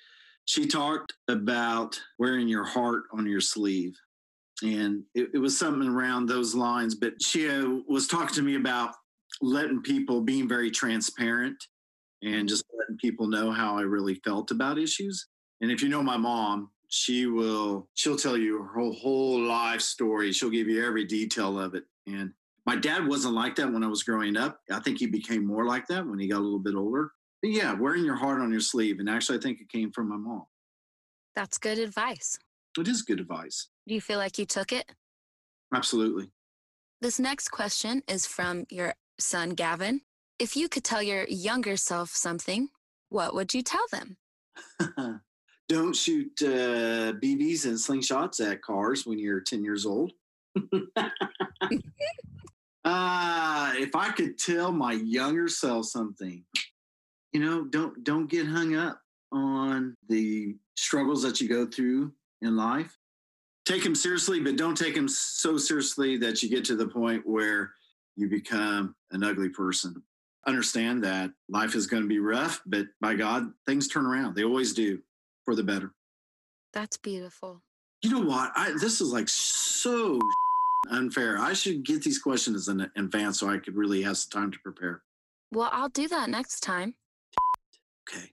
she 0.44 0.66
talked 0.66 1.14
about 1.28 1.98
wearing 2.18 2.46
your 2.46 2.64
heart 2.64 3.04
on 3.12 3.26
your 3.26 3.40
sleeve. 3.40 3.96
And 4.62 5.04
it, 5.14 5.30
it 5.34 5.38
was 5.38 5.58
something 5.58 5.88
around 5.88 6.26
those 6.26 6.54
lines. 6.54 6.94
But 6.94 7.14
she 7.22 7.48
uh, 7.48 7.78
was 7.88 8.06
talking 8.06 8.34
to 8.34 8.42
me 8.42 8.56
about 8.56 8.94
letting 9.40 9.80
people 9.80 10.20
being 10.20 10.46
very 10.46 10.70
transparent 10.70 11.56
and 12.22 12.46
just 12.46 12.64
letting 12.78 12.98
people 12.98 13.26
know 13.26 13.50
how 13.50 13.78
I 13.78 13.82
really 13.82 14.16
felt 14.16 14.50
about 14.50 14.78
issues. 14.78 15.26
And 15.62 15.70
if 15.70 15.82
you 15.82 15.88
know 15.88 16.02
my 16.02 16.18
mom, 16.18 16.70
she 16.94 17.26
will 17.26 17.88
she'll 17.94 18.16
tell 18.16 18.36
you 18.36 18.62
her 18.62 18.80
whole, 18.80 18.92
whole 18.92 19.40
life 19.40 19.80
story. 19.80 20.30
She'll 20.30 20.48
give 20.48 20.68
you 20.68 20.86
every 20.86 21.04
detail 21.04 21.58
of 21.58 21.74
it. 21.74 21.82
And 22.06 22.32
my 22.66 22.76
dad 22.76 23.08
wasn't 23.08 23.34
like 23.34 23.56
that 23.56 23.72
when 23.72 23.82
I 23.82 23.88
was 23.88 24.04
growing 24.04 24.36
up. 24.36 24.60
I 24.70 24.78
think 24.78 25.00
he 25.00 25.06
became 25.06 25.44
more 25.44 25.66
like 25.66 25.88
that 25.88 26.06
when 26.06 26.20
he 26.20 26.28
got 26.28 26.38
a 26.38 26.46
little 26.46 26.60
bit 26.60 26.76
older. 26.76 27.10
But 27.42 27.50
yeah, 27.50 27.72
wearing 27.72 28.04
your 28.04 28.14
heart 28.14 28.40
on 28.40 28.52
your 28.52 28.60
sleeve. 28.60 29.00
And 29.00 29.10
actually, 29.10 29.38
I 29.38 29.40
think 29.40 29.60
it 29.60 29.68
came 29.68 29.90
from 29.90 30.08
my 30.08 30.16
mom. 30.16 30.44
That's 31.34 31.58
good 31.58 31.80
advice. 31.80 32.38
It 32.78 32.86
is 32.86 33.02
good 33.02 33.18
advice. 33.18 33.68
Do 33.88 33.94
you 33.94 34.00
feel 34.00 34.18
like 34.18 34.38
you 34.38 34.46
took 34.46 34.72
it? 34.72 34.92
Absolutely. 35.74 36.30
This 37.00 37.18
next 37.18 37.48
question 37.48 38.04
is 38.06 38.24
from 38.24 38.66
your 38.70 38.94
son, 39.18 39.50
Gavin. 39.50 40.02
If 40.38 40.56
you 40.56 40.68
could 40.68 40.84
tell 40.84 41.02
your 41.02 41.24
younger 41.24 41.76
self 41.76 42.10
something, 42.10 42.68
what 43.08 43.34
would 43.34 43.52
you 43.52 43.62
tell 43.62 43.84
them? 43.90 44.16
Don't 45.68 45.96
shoot 45.96 46.30
uh, 46.42 47.14
BBs 47.22 47.64
and 47.64 47.74
slingshots 47.74 48.44
at 48.44 48.60
cars 48.60 49.06
when 49.06 49.18
you're 49.18 49.40
10 49.40 49.64
years 49.64 49.86
old. 49.86 50.12
uh, 52.84 53.72
if 53.76 53.96
I 53.96 54.10
could 54.10 54.38
tell 54.38 54.72
my 54.72 54.92
younger 54.92 55.48
self 55.48 55.86
something, 55.86 56.44
you 57.32 57.40
know, 57.40 57.64
don't 57.64 58.04
don't 58.04 58.30
get 58.30 58.46
hung 58.46 58.76
up 58.76 59.00
on 59.32 59.96
the 60.08 60.54
struggles 60.76 61.22
that 61.22 61.40
you 61.40 61.48
go 61.48 61.66
through 61.66 62.12
in 62.42 62.56
life. 62.56 62.96
Take 63.64 63.82
them 63.82 63.94
seriously, 63.94 64.40
but 64.40 64.56
don't 64.56 64.76
take 64.76 64.94
them 64.94 65.08
so 65.08 65.56
seriously 65.56 66.18
that 66.18 66.42
you 66.42 66.50
get 66.50 66.64
to 66.66 66.76
the 66.76 66.86
point 66.86 67.26
where 67.26 67.72
you 68.16 68.28
become 68.28 68.94
an 69.10 69.24
ugly 69.24 69.48
person. 69.48 70.02
Understand 70.46 71.02
that 71.04 71.30
life 71.48 71.74
is 71.74 71.86
going 71.86 72.02
to 72.02 72.08
be 72.08 72.18
rough, 72.18 72.60
but 72.66 72.86
by 73.00 73.14
God, 73.14 73.50
things 73.66 73.88
turn 73.88 74.04
around. 74.04 74.36
They 74.36 74.44
always 74.44 74.74
do 74.74 75.00
for 75.44 75.54
the 75.54 75.62
better. 75.62 75.92
That's 76.72 76.96
beautiful. 76.96 77.62
You 78.02 78.10
know 78.10 78.20
what? 78.20 78.52
I, 78.54 78.72
this 78.80 79.00
is 79.00 79.12
like 79.12 79.28
so 79.28 80.20
unfair. 80.90 81.38
I 81.38 81.52
should 81.52 81.84
get 81.84 82.02
these 82.02 82.18
questions 82.18 82.68
in 82.68 82.88
advance 82.96 83.40
so 83.40 83.48
I 83.48 83.58
could 83.58 83.76
really 83.76 84.02
have 84.02 84.18
some 84.18 84.42
time 84.42 84.52
to 84.52 84.58
prepare. 84.58 85.02
Well, 85.52 85.70
I'll 85.72 85.88
do 85.88 86.08
that 86.08 86.28
next 86.28 86.60
time. 86.60 86.94
Okay. 88.08 88.32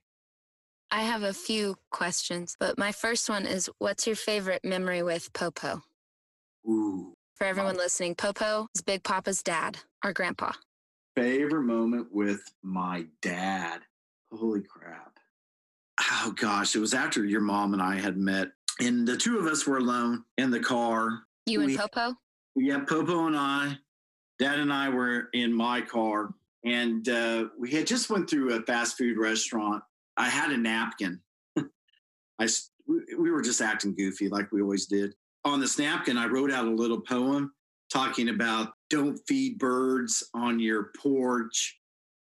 I 0.90 1.02
have 1.02 1.22
a 1.22 1.32
few 1.32 1.76
questions, 1.90 2.56
but 2.58 2.76
my 2.76 2.92
first 2.92 3.30
one 3.30 3.46
is 3.46 3.70
what's 3.78 4.06
your 4.06 4.16
favorite 4.16 4.64
memory 4.64 5.02
with 5.02 5.32
Popo? 5.32 5.82
Ooh. 6.68 7.14
For 7.36 7.46
everyone 7.46 7.76
listening, 7.76 8.14
Popo 8.14 8.68
is 8.74 8.82
Big 8.82 9.02
Papa's 9.02 9.42
dad, 9.42 9.78
our 10.02 10.12
grandpa. 10.12 10.52
Favorite 11.16 11.64
moment 11.64 12.08
with 12.12 12.42
my 12.62 13.06
dad. 13.20 13.80
Holy 14.32 14.62
crap. 14.62 15.11
Oh 16.10 16.32
gosh, 16.36 16.74
it 16.74 16.80
was 16.80 16.94
after 16.94 17.24
your 17.24 17.40
mom 17.40 17.72
and 17.72 17.82
I 17.82 17.96
had 17.96 18.16
met, 18.16 18.48
and 18.80 19.06
the 19.06 19.16
two 19.16 19.38
of 19.38 19.46
us 19.46 19.66
were 19.66 19.78
alone 19.78 20.24
in 20.38 20.50
the 20.50 20.60
car. 20.60 21.22
You 21.46 21.60
and 21.60 21.70
We- 21.70 21.76
Popo? 21.76 22.14
Yeah, 22.54 22.80
Popo 22.80 23.26
and 23.26 23.36
I, 23.36 23.78
Dad 24.38 24.58
and 24.58 24.72
I 24.72 24.88
were 24.88 25.28
in 25.32 25.52
my 25.52 25.80
car, 25.80 26.34
and 26.64 27.08
uh, 27.08 27.46
we 27.58 27.70
had 27.70 27.86
just 27.86 28.10
went 28.10 28.28
through 28.28 28.54
a 28.54 28.62
fast 28.62 28.98
food 28.98 29.16
restaurant. 29.18 29.82
I 30.16 30.28
had 30.28 30.50
a 30.50 30.56
napkin. 30.56 31.20
I 31.58 32.48
we- 32.86 33.14
we 33.18 33.30
were 33.30 33.42
just 33.42 33.60
acting 33.60 33.94
goofy 33.94 34.28
like 34.28 34.50
we 34.52 34.60
always 34.62 34.86
did. 34.86 35.14
On 35.44 35.60
this 35.60 35.78
napkin, 35.78 36.16
I 36.18 36.26
wrote 36.26 36.52
out 36.52 36.66
a 36.66 36.70
little 36.70 37.00
poem 37.00 37.52
talking 37.92 38.28
about 38.28 38.72
don't 38.90 39.18
feed 39.26 39.58
birds 39.58 40.22
on 40.34 40.58
your 40.60 40.90
porch, 40.96 41.78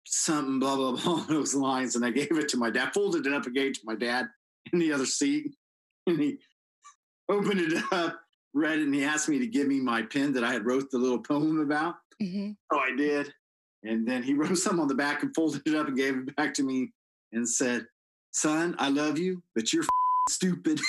something 0.08 0.60
blah 0.60 0.76
blah 0.76 0.92
blah 1.04 1.26
those 1.28 1.56
lines, 1.56 1.96
and 1.96 2.06
I 2.06 2.12
gave 2.12 2.32
it 2.32 2.50
to 2.50 2.58
my 2.58 2.70
dad. 2.70 2.94
Folded 2.94 3.26
it 3.26 3.34
up 3.34 3.46
and 3.46 3.56
gave 3.56 3.72
it 3.72 3.76
to 3.76 3.86
my 3.86 3.96
dad 3.96 4.28
in 4.74 4.80
the 4.80 4.92
other 4.92 5.06
seat, 5.06 5.56
and 6.08 6.20
he 6.20 6.38
opened 7.30 7.60
it 7.60 7.84
up 7.92 8.20
read 8.58 8.80
it 8.80 8.86
and 8.86 8.94
he 8.94 9.04
asked 9.04 9.30
me 9.30 9.40
to 9.40 9.48
give 9.48 9.68
me 9.68 9.80
my 9.80 10.02
pen 10.02 10.34
that 10.34 10.44
I 10.44 10.52
had 10.52 10.66
wrote 10.66 10.90
the 10.92 10.98
little 10.98 11.20
poem 11.20 11.60
about. 11.60 11.96
Mm-hmm. 12.22 12.52
So 12.72 12.80
I 12.80 12.96
did. 12.96 13.32
And 13.84 14.08
then 14.08 14.24
he 14.24 14.34
wrote 14.36 14.58
some 14.58 14.80
on 14.80 14.88
the 14.88 14.96
back 14.96 15.24
and 15.24 15.34
folded 15.36 15.62
it 15.66 15.76
up 15.76 15.88
and 15.88 15.96
gave 15.96 16.18
it 16.18 16.36
back 16.36 16.54
to 16.56 16.64
me 16.64 16.92
and 17.32 17.48
said, 17.48 17.86
Son, 18.32 18.76
I 18.78 18.90
love 18.90 19.18
you, 19.18 19.42
but 19.56 19.72
you're 19.72 19.86
stupid. 20.30 20.80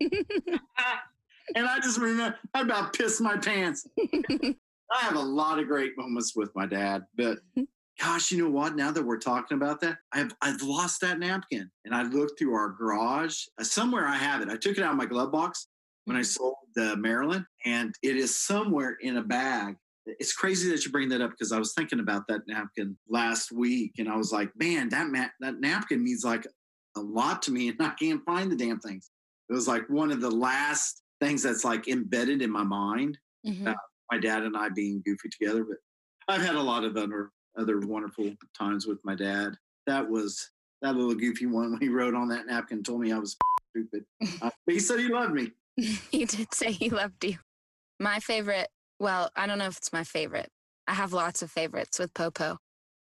and 0.00 1.66
I 1.66 1.78
just 1.80 1.98
remember 1.98 2.36
I 2.54 2.62
about 2.62 2.92
pissed 2.92 3.20
my 3.20 3.36
pants. 3.36 3.86
I 3.98 4.98
have 4.98 5.14
a 5.14 5.20
lot 5.20 5.58
of 5.58 5.68
great 5.68 5.96
moments 5.96 6.34
with 6.34 6.50
my 6.54 6.66
dad, 6.66 7.04
but 7.16 7.38
gosh, 8.00 8.30
you 8.30 8.42
know 8.42 8.50
what? 8.50 8.76
Now 8.76 8.90
that 8.90 9.04
we're 9.04 9.18
talking 9.18 9.56
about 9.56 9.80
that, 9.80 9.98
I've 10.12 10.32
I've 10.42 10.62
lost 10.62 11.00
that 11.02 11.18
napkin. 11.18 11.70
And 11.84 11.94
I 11.94 12.02
looked 12.02 12.38
through 12.38 12.54
our 12.54 12.70
garage. 12.70 13.44
Uh, 13.58 13.64
somewhere 13.64 14.06
I 14.06 14.16
have 14.16 14.40
it. 14.42 14.48
I 14.48 14.56
took 14.56 14.78
it 14.78 14.82
out 14.82 14.92
of 14.92 14.96
my 14.96 15.06
glove 15.06 15.32
box 15.32 15.68
when 16.06 16.16
I 16.16 16.22
sold 16.22 16.56
uh, 16.80 16.96
Marilyn, 16.96 17.46
and 17.64 17.94
it 18.02 18.16
is 18.16 18.34
somewhere 18.40 18.96
in 19.00 19.18
a 19.18 19.22
bag. 19.22 19.76
It's 20.06 20.32
crazy 20.32 20.70
that 20.70 20.84
you 20.84 20.90
bring 20.90 21.08
that 21.10 21.20
up 21.20 21.30
because 21.30 21.52
I 21.52 21.58
was 21.58 21.74
thinking 21.74 22.00
about 22.00 22.22
that 22.28 22.40
napkin 22.48 22.96
last 23.08 23.52
week, 23.52 23.92
and 23.98 24.08
I 24.08 24.16
was 24.16 24.32
like, 24.32 24.50
man, 24.56 24.88
that 24.90 25.08
ma- 25.08 25.26
that 25.40 25.60
napkin 25.60 26.02
means 26.02 26.24
like 26.24 26.46
a 26.96 27.00
lot 27.00 27.42
to 27.42 27.50
me, 27.52 27.68
and 27.78 27.80
I 27.80 27.90
can't 27.98 28.24
find 28.24 28.50
the 28.50 28.56
damn 28.56 28.80
things. 28.80 29.10
It 29.48 29.52
was 29.52 29.68
like 29.68 29.88
one 29.88 30.10
of 30.10 30.20
the 30.20 30.30
last 30.30 31.02
things 31.20 31.42
that's 31.42 31.64
like 31.64 31.88
embedded 31.88 32.40
in 32.40 32.50
my 32.50 32.64
mind. 32.64 33.18
Mhm. 33.46 33.74
My 34.12 34.18
dad 34.18 34.42
and 34.42 34.56
I 34.56 34.70
being 34.70 35.02
goofy 35.04 35.28
together, 35.28 35.64
but 35.64 35.76
I've 36.28 36.42
had 36.42 36.56
a 36.56 36.62
lot 36.62 36.84
of 36.84 36.96
other 36.96 37.30
other 37.56 37.80
wonderful 37.80 38.32
times 38.56 38.86
with 38.86 39.04
my 39.04 39.14
dad. 39.14 39.56
That 39.86 40.08
was 40.08 40.50
that 40.82 40.94
little 40.94 41.14
goofy 41.14 41.46
one 41.46 41.72
when 41.72 41.80
he 41.80 41.88
wrote 41.88 42.14
on 42.14 42.28
that 42.28 42.46
napkin 42.46 42.82
told 42.82 43.00
me 43.00 43.12
I 43.12 43.18
was 43.18 43.36
stupid. 43.70 44.04
Uh, 44.40 44.50
but 44.66 44.74
he 44.74 44.80
said 44.80 45.00
he 45.00 45.08
loved 45.08 45.34
me. 45.34 45.52
he 45.76 46.24
did 46.24 46.52
say 46.54 46.72
he 46.72 46.90
loved 46.90 47.24
you. 47.24 47.38
My 47.98 48.18
favorite, 48.18 48.68
well, 48.98 49.30
I 49.36 49.46
don't 49.46 49.58
know 49.58 49.66
if 49.66 49.76
it's 49.76 49.92
my 49.92 50.04
favorite. 50.04 50.50
I 50.86 50.94
have 50.94 51.12
lots 51.12 51.42
of 51.42 51.50
favorites 51.50 51.98
with 51.98 52.14
Popo. 52.14 52.58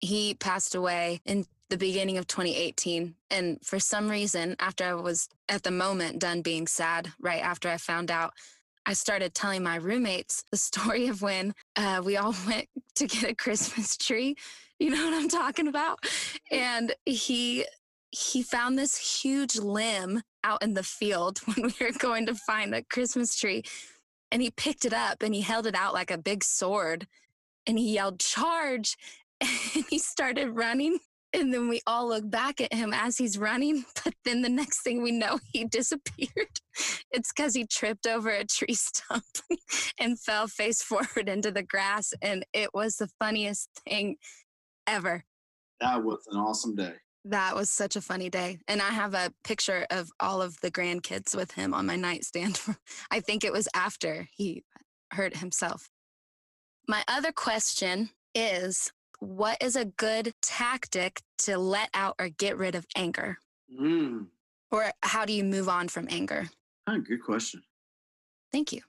He 0.01 0.35
passed 0.35 0.75
away 0.75 1.21
in 1.25 1.45
the 1.69 1.77
beginning 1.77 2.19
of 2.19 2.27
2018. 2.27 3.15
And 3.31 3.59
for 3.65 3.79
some 3.79 4.09
reason, 4.09 4.57
after 4.59 4.85
I 4.85 4.95
was 4.95 5.29
at 5.49 5.63
the 5.63 5.71
moment 5.71 6.19
done 6.19 6.43
being 6.43 6.67
sad, 6.67 7.13
right 7.21 7.43
after 7.43 7.69
I 7.69 7.77
found 7.77 8.11
out, 8.11 8.35
I 8.91 8.93
started 8.93 9.35
telling 9.35 9.63
my 9.63 9.77
roommates 9.77 10.43
the 10.51 10.57
story 10.57 11.07
of 11.07 11.23
when 11.23 11.55
uh, 11.77 12.03
we 12.05 12.17
all 12.17 12.35
went 12.49 12.67
to 12.97 13.07
get 13.07 13.23
a 13.23 13.37
Christmas 13.37 13.97
tree. 13.97 14.35
You 14.81 14.91
know 14.91 15.05
what 15.05 15.15
I'm 15.15 15.29
talking 15.29 15.69
about? 15.69 16.01
And 16.51 16.93
he 17.07 17.67
he 18.11 18.43
found 18.43 18.77
this 18.77 19.23
huge 19.23 19.55
limb 19.57 20.23
out 20.43 20.65
in 20.65 20.75
the 20.75 20.83
field 20.83 21.39
when 21.45 21.67
we 21.67 21.87
were 21.87 21.97
going 21.97 22.27
to 22.27 22.35
find 22.35 22.75
a 22.75 22.83
Christmas 22.83 23.39
tree. 23.39 23.63
And 24.33 24.43
he 24.43 24.51
picked 24.51 24.85
it 24.85 24.93
up 24.93 25.23
and 25.23 25.37
he 25.37 25.43
held 25.43 25.69
it 25.69 25.77
out 25.77 25.95
like 25.95 26.11
a 26.11 26.19
big 26.19 26.43
sword 26.43 27.07
and 27.69 27.79
he 27.79 27.95
yelled, 27.95 28.19
Charge! 28.19 28.97
And 29.75 29.85
he 29.89 29.99
started 29.99 30.51
running. 30.51 30.99
And 31.33 31.55
then 31.55 31.69
we 31.69 31.81
all 31.87 32.09
look 32.09 32.29
back 32.29 32.61
at 32.61 32.73
him 32.73 32.93
as 32.93 33.17
he's 33.17 33.39
running. 33.39 33.85
But 34.05 34.15
then 34.25 34.43
the 34.43 34.49
next 34.49 34.83
thing 34.83 35.03
we 35.03 35.13
know, 35.13 35.39
he 35.53 35.65
disappeared. 35.65 36.61
It's 37.11 37.33
because 37.33 37.55
he 37.55 37.67
tripped 37.67 38.07
over 38.07 38.31
a 38.31 38.45
tree 38.45 38.75
stump 38.75 39.25
and 39.99 40.19
fell 40.19 40.49
face 40.49 40.83
forward 40.83 41.29
into 41.29 41.51
the 41.51 41.63
grass. 41.63 42.13
And 42.23 42.45
it 42.53 42.71
was 42.75 42.97
the 42.97 43.09
funniest 43.19 43.69
thing 43.87 44.17
ever. 44.87 45.25
That 45.81 46.03
was 46.03 46.27
an 46.31 46.39
awesome 46.39 46.75
day. 46.75 46.95
That 47.27 47.55
was 47.55 47.71
such 47.71 47.97
a 47.97 48.01
funny 48.01 48.31
day. 48.31 48.59
And 48.67 48.81
I 48.81 48.89
have 48.89 49.15
a 49.15 49.33
picture 49.45 49.87
of 49.91 50.09
all 50.19 50.41
of 50.41 50.59
the 50.63 50.71
grandkids 50.71 51.37
with 51.37 51.53
him 51.53 51.75
on 51.75 51.87
my 51.87 51.97
nightstand. 51.97 52.61
I 53.11 53.21
think 53.21 53.45
it 53.45 53.53
was 53.53 53.69
after 53.75 54.27
he 54.35 54.65
hurt 55.13 55.37
himself. 55.37 55.91
My 56.89 57.05
other 57.07 57.33
question 57.33 58.11
is 58.35 58.91
what 59.21 59.63
is 59.63 59.77
a 59.77 59.85
good 59.85 60.35
tactic 60.43 61.23
to 61.39 61.59
let 61.59 61.91
out 61.95 62.17
or 62.19 62.29
get 62.29 62.57
rid 62.57 62.75
of 62.75 62.87
anger? 62.97 63.39
Mm. 63.81 64.27
Or 64.71 64.91
how 65.03 65.25
do 65.25 65.33
you 65.33 65.45
move 65.45 65.69
on 65.69 65.89
from 65.89 66.09
anger? 66.11 66.49
Oh, 66.87 66.99
good 66.99 67.23
question. 67.23 67.63
Thank 68.53 68.73
you. 68.73 68.81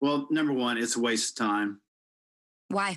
Well, 0.00 0.26
number 0.30 0.52
one, 0.52 0.78
it's 0.78 0.96
a 0.96 1.00
waste 1.00 1.38
of 1.38 1.46
time. 1.46 1.80
Why? 2.68 2.96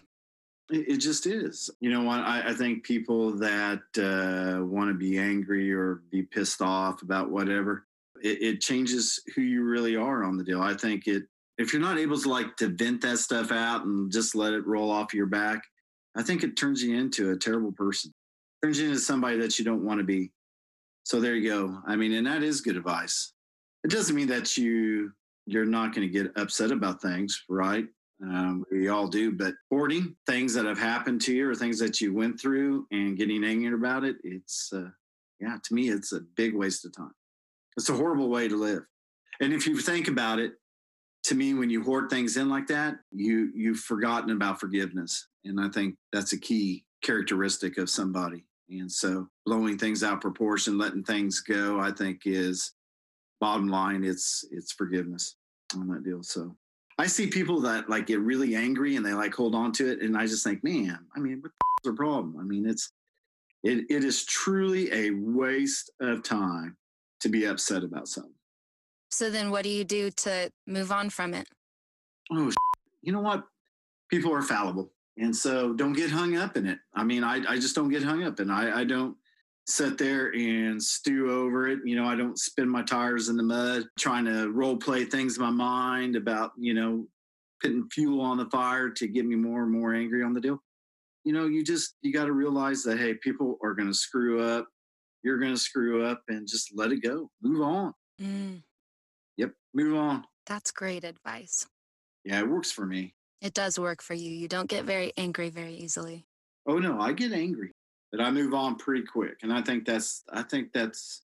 It, 0.69 0.87
it 0.87 0.97
just 0.97 1.25
is. 1.25 1.69
You 1.79 1.91
know 1.91 2.03
what? 2.03 2.19
I, 2.19 2.49
I 2.49 2.53
think 2.53 2.83
people 2.83 3.31
that 3.37 3.81
uh, 3.97 4.63
want 4.63 4.89
to 4.89 4.93
be 4.93 5.17
angry 5.17 5.73
or 5.73 6.03
be 6.09 6.23
pissed 6.23 6.61
off 6.61 7.01
about 7.01 7.29
whatever, 7.29 7.85
it, 8.23 8.41
it 8.41 8.61
changes 8.61 9.19
who 9.35 9.41
you 9.41 9.63
really 9.63 9.95
are 9.95 10.23
on 10.23 10.37
the 10.37 10.43
deal. 10.43 10.61
I 10.61 10.73
think 10.73 11.07
it, 11.07 11.23
if 11.57 11.73
you're 11.73 11.81
not 11.81 11.97
able 11.97 12.19
to 12.19 12.29
like 12.29 12.55
to 12.57 12.69
vent 12.69 13.01
that 13.01 13.17
stuff 13.17 13.51
out 13.51 13.85
and 13.85 14.11
just 14.11 14.35
let 14.35 14.53
it 14.53 14.65
roll 14.65 14.89
off 14.89 15.13
your 15.13 15.25
back, 15.25 15.63
I 16.15 16.23
think 16.23 16.43
it 16.43 16.57
turns 16.57 16.83
you 16.83 16.97
into 16.97 17.31
a 17.31 17.37
terrible 17.37 17.71
person. 17.71 18.11
It 18.61 18.65
turns 18.65 18.79
you 18.79 18.87
into 18.87 18.99
somebody 18.99 19.37
that 19.37 19.57
you 19.57 19.65
don't 19.65 19.85
want 19.85 19.99
to 19.99 20.03
be. 20.03 20.31
So 21.03 21.19
there 21.19 21.35
you 21.35 21.49
go. 21.49 21.79
I 21.87 21.95
mean, 21.95 22.13
and 22.13 22.27
that 22.27 22.43
is 22.43 22.61
good 22.61 22.77
advice. 22.77 23.33
It 23.83 23.91
doesn't 23.91 24.15
mean 24.15 24.27
that 24.27 24.57
you 24.57 25.11
you're 25.47 25.65
not 25.65 25.93
going 25.93 26.07
to 26.07 26.13
get 26.13 26.31
upset 26.37 26.71
about 26.71 27.01
things, 27.01 27.43
right? 27.49 27.85
Um, 28.23 28.63
we 28.71 28.89
all 28.89 29.07
do, 29.07 29.31
but 29.31 29.55
hoarding 29.71 30.15
things 30.27 30.53
that 30.53 30.65
have 30.65 30.77
happened 30.77 31.21
to 31.21 31.33
you 31.33 31.49
or 31.49 31.55
things 31.55 31.79
that 31.79 31.99
you 31.99 32.13
went 32.13 32.39
through 32.39 32.85
and 32.91 33.17
getting 33.17 33.43
angry 33.43 33.73
about 33.73 34.03
it, 34.03 34.17
it's, 34.23 34.71
uh, 34.71 34.89
yeah, 35.39 35.57
to 35.63 35.73
me, 35.73 35.89
it's 35.89 36.13
a 36.13 36.21
big 36.35 36.55
waste 36.55 36.85
of 36.85 36.95
time. 36.95 37.13
It's 37.75 37.89
a 37.89 37.95
horrible 37.95 38.29
way 38.29 38.47
to 38.47 38.55
live. 38.55 38.83
And 39.39 39.51
if 39.51 39.65
you 39.65 39.79
think 39.79 40.07
about 40.07 40.37
it, 40.37 40.53
to 41.23 41.35
me, 41.35 41.53
when 41.53 41.69
you 41.69 41.83
hoard 41.83 42.09
things 42.09 42.37
in 42.37 42.49
like 42.49 42.67
that, 42.67 42.95
you 43.11 43.51
you've 43.55 43.79
forgotten 43.79 44.31
about 44.31 44.59
forgiveness, 44.59 45.27
and 45.45 45.59
I 45.59 45.69
think 45.69 45.95
that's 46.11 46.33
a 46.33 46.39
key 46.39 46.83
characteristic 47.03 47.77
of 47.77 47.89
somebody. 47.89 48.45
And 48.69 48.91
so, 48.91 49.27
blowing 49.45 49.77
things 49.77 50.03
out 50.03 50.21
proportion, 50.21 50.77
letting 50.77 51.03
things 51.03 51.41
go, 51.41 51.79
I 51.79 51.91
think 51.91 52.21
is 52.25 52.73
bottom 53.39 53.67
line. 53.67 54.03
It's 54.03 54.45
it's 54.51 54.71
forgiveness 54.71 55.35
on 55.75 55.87
that 55.89 56.03
deal. 56.03 56.23
So 56.23 56.55
I 56.97 57.07
see 57.07 57.27
people 57.27 57.59
that 57.61 57.89
like 57.89 58.05
get 58.05 58.19
really 58.19 58.55
angry 58.55 58.95
and 58.95 59.05
they 59.05 59.13
like 59.13 59.33
hold 59.33 59.55
on 59.55 59.71
to 59.73 59.91
it. 59.91 60.01
And 60.01 60.15
I 60.17 60.27
just 60.27 60.43
think, 60.43 60.63
man, 60.63 60.99
I 61.15 61.19
mean, 61.19 61.41
what 61.41 61.51
the 61.83 61.93
problem? 61.93 62.37
I 62.39 62.43
mean, 62.43 62.67
it's, 62.67 62.91
it, 63.63 63.85
it 63.89 64.03
is 64.03 64.23
truly 64.25 64.91
a 64.93 65.11
waste 65.11 65.91
of 65.99 66.23
time 66.23 66.77
to 67.21 67.29
be 67.29 67.45
upset 67.45 67.83
about 67.83 68.07
something. 68.07 68.33
So 69.11 69.29
then 69.29 69.51
what 69.51 69.63
do 69.63 69.69
you 69.69 69.83
do 69.83 70.09
to 70.11 70.51
move 70.67 70.91
on 70.91 71.09
from 71.09 71.33
it? 71.33 71.47
Oh, 72.31 72.51
you 73.01 73.11
know 73.11 73.21
what? 73.21 73.45
People 74.09 74.33
are 74.33 74.41
fallible. 74.41 74.91
And 75.17 75.35
so 75.35 75.73
don't 75.73 75.93
get 75.93 76.09
hung 76.09 76.37
up 76.37 76.57
in 76.57 76.65
it. 76.65 76.79
I 76.95 77.03
mean, 77.03 77.23
I, 77.23 77.41
I 77.47 77.55
just 77.57 77.75
don't 77.75 77.89
get 77.89 78.03
hung 78.03 78.23
up 78.23 78.39
and 78.39 78.51
I, 78.51 78.79
I 78.79 78.83
don't, 78.83 79.15
sit 79.67 79.97
there 79.97 80.33
and 80.33 80.81
stew 80.81 81.31
over 81.31 81.67
it. 81.69 81.79
You 81.85 81.95
know, 81.95 82.05
I 82.05 82.15
don't 82.15 82.37
spin 82.37 82.67
my 82.67 82.83
tires 82.83 83.29
in 83.29 83.37
the 83.37 83.43
mud 83.43 83.83
trying 83.97 84.25
to 84.25 84.49
role 84.49 84.77
play 84.77 85.05
things 85.05 85.37
in 85.37 85.43
my 85.43 85.49
mind 85.49 86.15
about, 86.15 86.51
you 86.57 86.73
know, 86.73 87.05
putting 87.61 87.87
fuel 87.89 88.21
on 88.21 88.37
the 88.37 88.49
fire 88.49 88.89
to 88.89 89.07
get 89.07 89.25
me 89.25 89.35
more 89.35 89.63
and 89.63 89.71
more 89.71 89.93
angry 89.93 90.23
on 90.23 90.33
the 90.33 90.41
deal. 90.41 90.61
You 91.23 91.33
know, 91.33 91.45
you 91.45 91.63
just, 91.63 91.95
you 92.01 92.11
got 92.11 92.25
to 92.25 92.33
realize 92.33 92.83
that, 92.83 92.97
hey, 92.97 93.13
people 93.13 93.57
are 93.63 93.73
going 93.73 93.87
to 93.87 93.93
screw 93.93 94.41
up. 94.41 94.67
You're 95.23 95.37
going 95.37 95.53
to 95.53 95.59
screw 95.59 96.03
up 96.05 96.23
and 96.27 96.47
just 96.47 96.71
let 96.75 96.91
it 96.91 97.03
go. 97.03 97.29
Move 97.43 97.61
on. 97.61 97.93
Mm. 98.19 98.63
Move 99.73 99.95
on. 99.95 100.25
That's 100.45 100.71
great 100.71 101.03
advice. 101.03 101.65
Yeah, 102.23 102.39
it 102.39 102.49
works 102.49 102.71
for 102.71 102.85
me. 102.85 103.15
It 103.41 103.53
does 103.53 103.79
work 103.79 104.01
for 104.01 104.13
you. 104.13 104.29
You 104.29 104.47
don't 104.47 104.69
get 104.69 104.85
very 104.85 105.13
angry 105.17 105.49
very 105.49 105.73
easily. 105.73 106.25
Oh, 106.67 106.77
no, 106.77 106.99
I 106.99 107.13
get 107.13 107.31
angry 107.31 107.71
but 108.11 108.21
I 108.21 108.29
move 108.29 108.53
on 108.53 108.75
pretty 108.75 109.05
quick. 109.05 109.37
And 109.41 109.53
I 109.53 109.61
think 109.61 109.85
that's, 109.85 110.23
I 110.31 110.43
think 110.43 110.73
that's, 110.73 111.23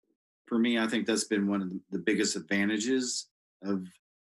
for 0.47 0.59
me, 0.59 0.77
I 0.77 0.87
think 0.87 1.07
that's 1.07 1.23
been 1.23 1.47
one 1.47 1.61
of 1.61 1.71
the 1.91 1.99
biggest 1.99 2.35
advantages 2.35 3.27
of, 3.63 3.87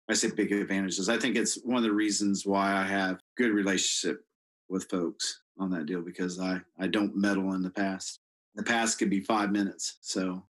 I 0.09 0.15
say 0.15 0.31
big 0.31 0.51
advantages. 0.53 1.11
I 1.11 1.19
think 1.19 1.37
it's 1.37 1.57
one 1.63 1.77
of 1.77 1.83
the 1.83 1.93
reasons 1.93 2.47
why 2.47 2.75
I 2.75 2.85
have 2.85 3.21
good 3.37 3.51
relationship 3.51 4.25
with 4.71 4.89
folks 4.91 5.43
on 5.59 5.71
that 5.71 5.87
deal 5.87 6.01
because 6.01 6.41
I, 6.41 6.61
I 6.79 6.87
don't 6.87 7.15
meddle 7.15 7.53
in 7.53 7.63
the 7.63 7.71
past. 7.71 8.21
The 8.55 8.63
past 8.63 8.99
could 8.99 9.11
be 9.11 9.21
five 9.21 9.53
minutes. 9.53 9.99
So, 10.01 10.43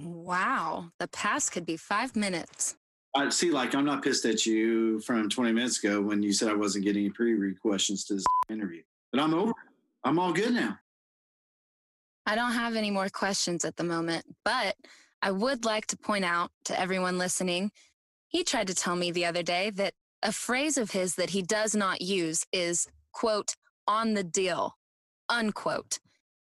wow, 0.00 0.86
the 0.98 1.08
past 1.08 1.52
could 1.52 1.66
be 1.66 1.76
five 1.76 2.16
minutes. 2.16 2.76
I 3.16 3.28
see, 3.30 3.50
like, 3.50 3.74
I'm 3.74 3.84
not 3.84 4.02
pissed 4.02 4.24
at 4.26 4.46
you 4.46 5.00
from 5.00 5.28
20 5.28 5.52
minutes 5.52 5.82
ago 5.82 6.00
when 6.00 6.22
you 6.22 6.32
said 6.32 6.48
I 6.48 6.54
wasn't 6.54 6.84
getting 6.84 7.04
any 7.04 7.10
pre 7.10 7.34
read 7.34 7.60
questions 7.60 8.04
to 8.04 8.14
this 8.14 8.24
interview, 8.50 8.82
but 9.12 9.20
I'm 9.20 9.34
over. 9.34 9.52
I'm 10.04 10.18
all 10.18 10.32
good 10.32 10.52
now. 10.52 10.78
I 12.26 12.34
don't 12.34 12.52
have 12.52 12.76
any 12.76 12.90
more 12.90 13.08
questions 13.08 13.64
at 13.64 13.76
the 13.76 13.84
moment, 13.84 14.26
but 14.44 14.76
I 15.22 15.30
would 15.30 15.64
like 15.64 15.86
to 15.88 15.96
point 15.96 16.24
out 16.24 16.50
to 16.66 16.78
everyone 16.78 17.18
listening 17.18 17.70
he 18.28 18.44
tried 18.44 18.66
to 18.66 18.74
tell 18.74 18.96
me 18.96 19.10
the 19.10 19.24
other 19.24 19.42
day 19.42 19.70
that 19.70 19.94
a 20.22 20.32
phrase 20.32 20.76
of 20.76 20.90
his 20.90 21.14
that 21.14 21.30
he 21.30 21.42
does 21.42 21.74
not 21.74 22.02
use 22.02 22.44
is, 22.52 22.86
quote, 23.12 23.54
on 23.86 24.14
the 24.14 24.24
deal, 24.24 24.76
unquote. 25.28 25.98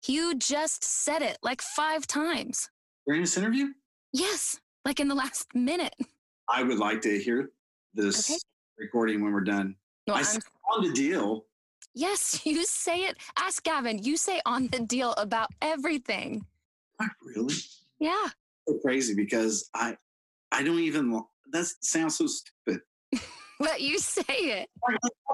You 0.08 0.36
just 0.38 0.84
said 0.84 1.22
it 1.22 1.38
like 1.44 1.62
five 1.62 2.08
times. 2.08 2.70
During 3.06 3.22
this 3.22 3.38
interview? 3.38 3.68
Yes, 4.14 4.60
like 4.86 5.00
in 5.00 5.08
the 5.08 5.16
last 5.16 5.48
minute. 5.54 5.96
I 6.52 6.64
would 6.64 6.78
like 6.78 7.02
to 7.02 7.20
hear 7.20 7.52
this 7.94 8.30
okay. 8.30 8.40
recording 8.78 9.24
when 9.24 9.32
we're 9.32 9.42
done. 9.42 9.76
No, 10.08 10.16
I 10.16 10.24
on 10.74 10.88
the 10.88 10.94
deal. 10.94 11.46
Yes, 11.94 12.42
you 12.46 12.66
say 12.66 13.06
it. 13.06 13.18
Ask 13.38 13.64
Gavin. 13.64 14.04
You 14.04 14.18
say 14.18 14.42
on 14.46 14.68
the 14.68 14.80
deal 14.80 15.14
about 15.14 15.50
everything. 15.62 16.46
I 17.00 17.08
really? 17.24 17.56
Yeah. 18.00 18.28
So 18.68 18.78
crazy 18.80 19.16
because 19.16 19.70
I, 19.74 19.96
I 20.52 20.64
don't 20.64 20.80
even. 20.80 21.22
That 21.52 21.66
sounds 21.82 22.18
so 22.18 22.28
stupid. 22.28 22.82
but 23.60 23.82
you 23.82 24.00
say 24.00 24.24
it. 24.28 24.70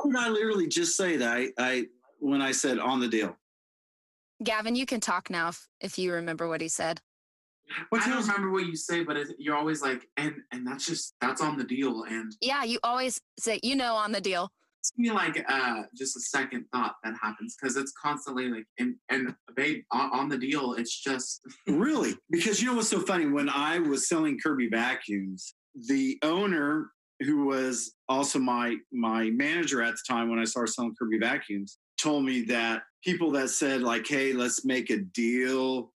Did 0.05 0.15
I 0.15 0.29
literally 0.29 0.67
just 0.67 0.95
say 0.95 1.17
that? 1.17 1.27
I, 1.27 1.49
I 1.57 1.85
when 2.19 2.41
I 2.41 2.51
said 2.51 2.79
on 2.79 2.99
the 2.99 3.07
deal. 3.07 3.35
Gavin, 4.43 4.75
you 4.75 4.85
can 4.85 4.99
talk 4.99 5.29
now 5.29 5.49
if, 5.49 5.67
if 5.81 5.97
you 5.97 6.13
remember 6.13 6.47
what 6.47 6.61
he 6.61 6.67
said. 6.67 7.01
What 7.89 8.01
I 8.03 8.09
don't 8.09 8.21
remember 8.21 8.51
what 8.51 8.65
you 8.65 8.75
say, 8.75 9.03
but 9.03 9.17
you're 9.37 9.55
always 9.55 9.81
like, 9.81 10.07
and 10.17 10.35
and 10.51 10.65
that's 10.65 10.85
just 10.85 11.15
that's 11.21 11.41
on 11.41 11.57
the 11.57 11.63
deal. 11.63 12.03
And 12.03 12.31
yeah, 12.41 12.63
you 12.63 12.79
always 12.83 13.19
say, 13.39 13.59
you 13.63 13.75
know, 13.75 13.95
on 13.95 14.11
the 14.11 14.21
deal 14.21 14.51
It's 14.81 14.91
me 14.97 15.11
like 15.11 15.43
uh, 15.49 15.83
just 15.95 16.15
a 16.15 16.21
second 16.21 16.65
thought 16.73 16.95
that 17.03 17.13
happens 17.21 17.55
because 17.59 17.77
it's 17.77 17.93
constantly 18.01 18.49
like 18.49 18.65
and 18.79 18.95
and 19.09 19.35
babe 19.55 19.83
on, 19.91 20.11
on, 20.11 20.29
the 20.29 20.37
deal 20.37 20.73
it's 20.73 20.97
just 21.01 21.41
really 21.67 22.15
because 22.29 22.61
you 22.61 22.67
know 22.67 22.75
what's 22.75 22.89
so 22.89 22.99
funny 22.99 23.25
when 23.25 23.49
i 23.49 23.79
was 23.79 24.07
selling 24.07 24.37
kirby 24.39 24.69
vacuums 24.69 25.55
the 25.87 26.17
owner 26.21 26.91
who 27.21 27.45
was 27.45 27.95
also 28.07 28.37
my 28.39 28.75
my 28.91 29.29
manager 29.31 29.81
at 29.81 29.93
the 29.93 30.03
time 30.07 30.29
when 30.29 30.39
i 30.39 30.43
started 30.43 30.71
selling 30.71 30.93
kirby 30.99 31.17
vacuums 31.17 31.79
told 31.97 32.23
me 32.23 32.43
that 32.43 32.83
people 33.03 33.31
that 33.31 33.49
said 33.49 33.81
like 33.81 34.07
hey 34.07 34.33
let's 34.33 34.63
make 34.63 34.89
a 34.89 34.97
deal 34.97 35.91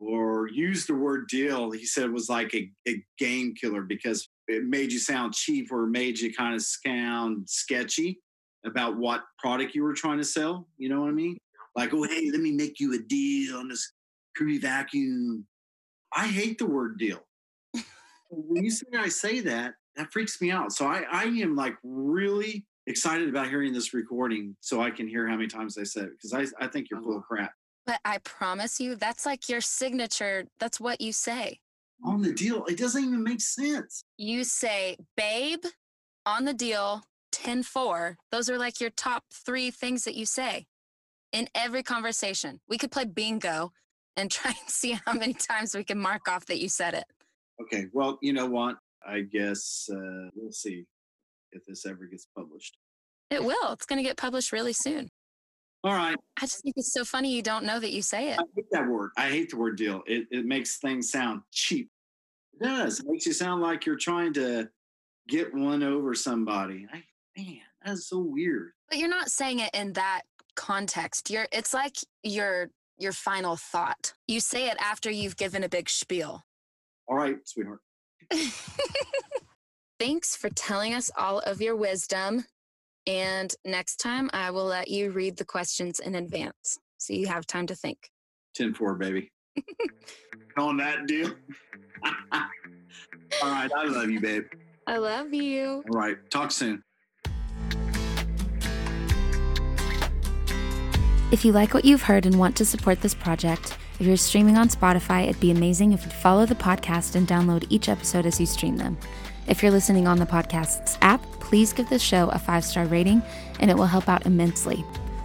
or 0.00 0.48
use 0.48 0.86
the 0.86 0.94
word 0.94 1.28
deal 1.28 1.70
he 1.70 1.84
said 1.84 2.10
was 2.10 2.30
like 2.30 2.54
a, 2.54 2.70
a 2.88 3.04
game 3.18 3.54
killer 3.54 3.82
because 3.82 4.28
it 4.48 4.64
made 4.64 4.90
you 4.90 4.98
sound 4.98 5.34
cheap 5.34 5.70
or 5.70 5.86
made 5.86 6.18
you 6.18 6.32
kind 6.34 6.54
of 6.54 6.62
sound 6.62 7.48
sketchy 7.48 8.18
about 8.64 8.96
what 8.96 9.22
product 9.38 9.74
you 9.74 9.82
were 9.82 9.94
trying 9.94 10.18
to 10.18 10.24
sell. 10.24 10.66
You 10.76 10.88
know 10.88 11.02
what 11.02 11.08
I 11.08 11.12
mean? 11.12 11.36
Like, 11.76 11.94
oh, 11.94 12.02
hey, 12.02 12.30
let 12.30 12.40
me 12.40 12.52
make 12.52 12.80
you 12.80 12.94
a 12.94 12.98
deal 12.98 13.56
on 13.56 13.68
this 13.68 13.92
Kirby 14.36 14.58
vacuum. 14.58 15.46
I 16.14 16.26
hate 16.26 16.58
the 16.58 16.66
word 16.66 16.98
deal. 16.98 17.20
when 18.30 18.64
you 18.64 18.70
say 18.70 18.86
I 18.96 19.08
say 19.08 19.40
that, 19.40 19.74
that 19.96 20.12
freaks 20.12 20.40
me 20.40 20.50
out. 20.50 20.72
So 20.72 20.86
I, 20.86 21.04
I 21.10 21.24
am 21.24 21.54
like 21.54 21.76
really 21.82 22.66
excited 22.86 23.28
about 23.28 23.48
hearing 23.48 23.72
this 23.72 23.94
recording 23.94 24.56
so 24.60 24.82
I 24.82 24.90
can 24.90 25.06
hear 25.06 25.28
how 25.28 25.36
many 25.36 25.48
times 25.48 25.78
I 25.78 25.84
said 25.84 26.04
it 26.04 26.12
because 26.12 26.32
I, 26.32 26.64
I 26.64 26.68
think 26.68 26.88
you're 26.90 27.00
full 27.00 27.16
of 27.16 27.22
oh. 27.22 27.26
crap. 27.28 27.52
But 27.90 27.98
I 28.04 28.18
promise 28.18 28.78
you, 28.78 28.94
that's 28.94 29.26
like 29.26 29.48
your 29.48 29.60
signature. 29.60 30.44
That's 30.60 30.78
what 30.78 31.00
you 31.00 31.12
say. 31.12 31.58
On 32.04 32.22
the 32.22 32.32
deal. 32.32 32.64
It 32.66 32.78
doesn't 32.78 33.02
even 33.02 33.24
make 33.24 33.40
sense. 33.40 34.04
You 34.16 34.44
say, 34.44 34.96
babe, 35.16 35.64
on 36.24 36.44
the 36.44 36.54
deal, 36.54 37.02
10 37.32 37.64
4, 37.64 38.16
those 38.30 38.48
are 38.48 38.58
like 38.58 38.80
your 38.80 38.90
top 38.90 39.24
three 39.34 39.72
things 39.72 40.04
that 40.04 40.14
you 40.14 40.24
say 40.24 40.66
in 41.32 41.48
every 41.52 41.82
conversation. 41.82 42.60
We 42.68 42.78
could 42.78 42.92
play 42.92 43.06
bingo 43.06 43.72
and 44.16 44.30
try 44.30 44.52
and 44.52 44.70
see 44.70 44.96
how 45.04 45.14
many 45.14 45.34
times 45.34 45.74
we 45.74 45.82
can 45.82 45.98
mark 45.98 46.28
off 46.28 46.46
that 46.46 46.60
you 46.60 46.68
said 46.68 46.94
it. 46.94 47.06
Okay. 47.60 47.86
Well, 47.92 48.20
you 48.22 48.32
know 48.32 48.46
what? 48.46 48.76
I 49.04 49.22
guess 49.22 49.90
uh, 49.92 50.28
we'll 50.36 50.52
see 50.52 50.84
if 51.50 51.66
this 51.66 51.84
ever 51.86 52.06
gets 52.06 52.28
published. 52.38 52.76
It 53.30 53.42
will. 53.42 53.72
It's 53.72 53.86
going 53.86 53.98
to 53.98 54.08
get 54.08 54.16
published 54.16 54.52
really 54.52 54.74
soon. 54.74 55.08
All 55.82 55.94
right. 55.94 56.16
I 56.36 56.42
just 56.42 56.62
think 56.62 56.74
it's 56.76 56.92
so 56.92 57.04
funny 57.04 57.34
you 57.34 57.42
don't 57.42 57.64
know 57.64 57.80
that 57.80 57.90
you 57.90 58.02
say 58.02 58.32
it. 58.32 58.38
I 58.38 58.44
hate 58.54 58.66
that 58.72 58.86
word. 58.86 59.10
I 59.16 59.30
hate 59.30 59.50
the 59.50 59.56
word 59.56 59.76
deal. 59.76 60.02
It, 60.06 60.26
it 60.30 60.44
makes 60.44 60.78
things 60.78 61.10
sound 61.10 61.42
cheap. 61.50 61.90
It 62.54 62.64
does. 62.64 63.00
It 63.00 63.06
makes 63.08 63.26
you 63.26 63.32
sound 63.32 63.62
like 63.62 63.86
you're 63.86 63.96
trying 63.96 64.34
to 64.34 64.68
get 65.28 65.54
one 65.54 65.82
over 65.82 66.14
somebody. 66.14 66.86
I 66.92 67.02
man, 67.36 67.60
that's 67.84 68.08
so 68.08 68.18
weird. 68.18 68.72
But 68.88 68.98
you're 68.98 69.08
not 69.08 69.30
saying 69.30 69.60
it 69.60 69.70
in 69.72 69.94
that 69.94 70.22
context. 70.54 71.30
You're 71.30 71.46
it's 71.52 71.72
like 71.72 71.96
your 72.22 72.70
your 72.98 73.12
final 73.12 73.56
thought. 73.56 74.12
You 74.28 74.40
say 74.40 74.68
it 74.68 74.76
after 74.78 75.10
you've 75.10 75.36
given 75.36 75.64
a 75.64 75.68
big 75.68 75.88
spiel. 75.88 76.44
All 77.08 77.16
right, 77.16 77.36
sweetheart. 77.44 77.80
Thanks 79.98 80.36
for 80.36 80.50
telling 80.50 80.94
us 80.94 81.10
all 81.16 81.40
of 81.40 81.60
your 81.60 81.76
wisdom. 81.76 82.44
And 83.06 83.54
next 83.64 83.96
time, 83.96 84.30
I 84.32 84.50
will 84.50 84.66
let 84.66 84.88
you 84.88 85.10
read 85.10 85.36
the 85.36 85.44
questions 85.44 86.00
in 86.00 86.14
advance 86.14 86.78
so 86.98 87.14
you 87.14 87.26
have 87.26 87.46
time 87.46 87.66
to 87.68 87.74
think. 87.74 88.10
10 88.54 88.74
4, 88.74 88.94
baby. 88.94 89.30
On 90.58 90.76
that 90.76 91.06
deal. 91.06 91.30
All 92.32 92.42
right. 93.42 93.70
I 93.74 93.84
love 93.84 94.10
you, 94.10 94.20
babe. 94.20 94.44
I 94.86 94.98
love 94.98 95.32
you. 95.32 95.84
All 95.88 95.98
right. 95.98 96.16
Talk 96.30 96.50
soon. 96.50 96.82
If 101.32 101.44
you 101.44 101.52
like 101.52 101.72
what 101.74 101.84
you've 101.84 102.02
heard 102.02 102.26
and 102.26 102.38
want 102.38 102.56
to 102.56 102.64
support 102.64 103.00
this 103.00 103.14
project, 103.14 103.78
if 104.00 104.06
you're 104.06 104.16
streaming 104.16 104.56
on 104.56 104.68
Spotify, 104.68 105.28
it'd 105.28 105.40
be 105.40 105.52
amazing 105.52 105.92
if 105.92 106.02
you'd 106.04 106.12
follow 106.12 106.44
the 106.44 106.56
podcast 106.56 107.14
and 107.14 107.28
download 107.28 107.66
each 107.70 107.88
episode 107.88 108.26
as 108.26 108.40
you 108.40 108.46
stream 108.46 108.76
them. 108.76 108.98
If 109.46 109.62
you're 109.62 109.70
listening 109.70 110.08
on 110.08 110.18
the 110.18 110.26
podcast's 110.26 110.98
app, 111.02 111.24
please 111.50 111.72
give 111.72 111.88
this 111.88 112.00
show 112.00 112.28
a 112.28 112.38
five 112.38 112.64
star 112.64 112.86
rating, 112.86 113.20
and 113.58 113.72
it 113.72 113.76
will 113.76 113.84
help 113.84 114.08
out 114.08 114.24
immensely. 114.24 114.84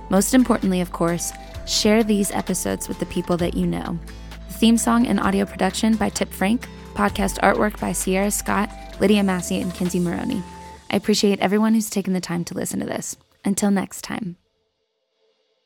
Most 0.10 0.34
importantly, 0.34 0.82
of 0.82 0.92
course, 0.92 1.32
share 1.68 2.04
these 2.04 2.32
episodes 2.32 2.88
with 2.88 2.98
the 3.00 3.06
people 3.06 3.38
that 3.38 3.54
you 3.54 3.68
know. 3.68 4.00
The 4.48 4.54
theme 4.56 4.78
song 4.80 5.06
and 5.06 5.20
audio 5.20 5.46
production 5.46 5.96
by 5.96 6.10
Tip 6.10 6.34
Frank, 6.34 6.68
podcast 6.96 7.38
artwork 7.42 7.80
by 7.80 7.92
Sierra 7.92 8.32
Scott, 8.32 8.72
Lydia 9.00 9.22
Massey, 9.24 9.62
and 9.62 9.72
Kinsey 9.76 10.00
Maroney. 10.00 10.42
I 10.90 10.96
appreciate 10.96 11.40
everyone 11.42 11.76
who's 11.76 11.92
taken 11.92 12.14
the 12.14 12.22
time 12.22 12.44
to 12.46 12.56
listen 12.56 12.80
to 12.80 12.88
this. 12.88 13.16
Until 13.44 13.70
next 13.70 14.02
time. 14.02 14.38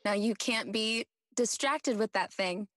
Now 0.04 0.12
you 0.12 0.36
can't 0.36 0.74
be 0.74 1.06
distracted 1.38 1.98
with 1.98 2.12
that 2.12 2.34
thing. 2.34 2.68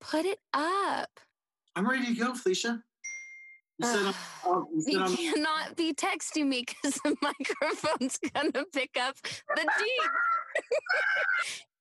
Put 0.00 0.24
it 0.24 0.38
up. 0.54 1.20
I'm 1.74 1.86
ready 1.86 2.06
to 2.06 2.14
go, 2.18 2.34
Felicia. 2.34 2.82
You 3.82 3.86
said, 3.86 4.06
I'm, 4.06 4.14
oh, 4.46 4.68
you 4.86 5.16
cannot 5.16 5.76
be 5.76 5.92
texting 5.92 6.46
me 6.46 6.64
because 6.66 6.94
the 7.04 7.14
microphone's 7.22 8.18
gonna 8.34 8.64
pick 8.72 8.96
up 8.98 9.16
the 9.22 9.68
deep. 9.78 10.10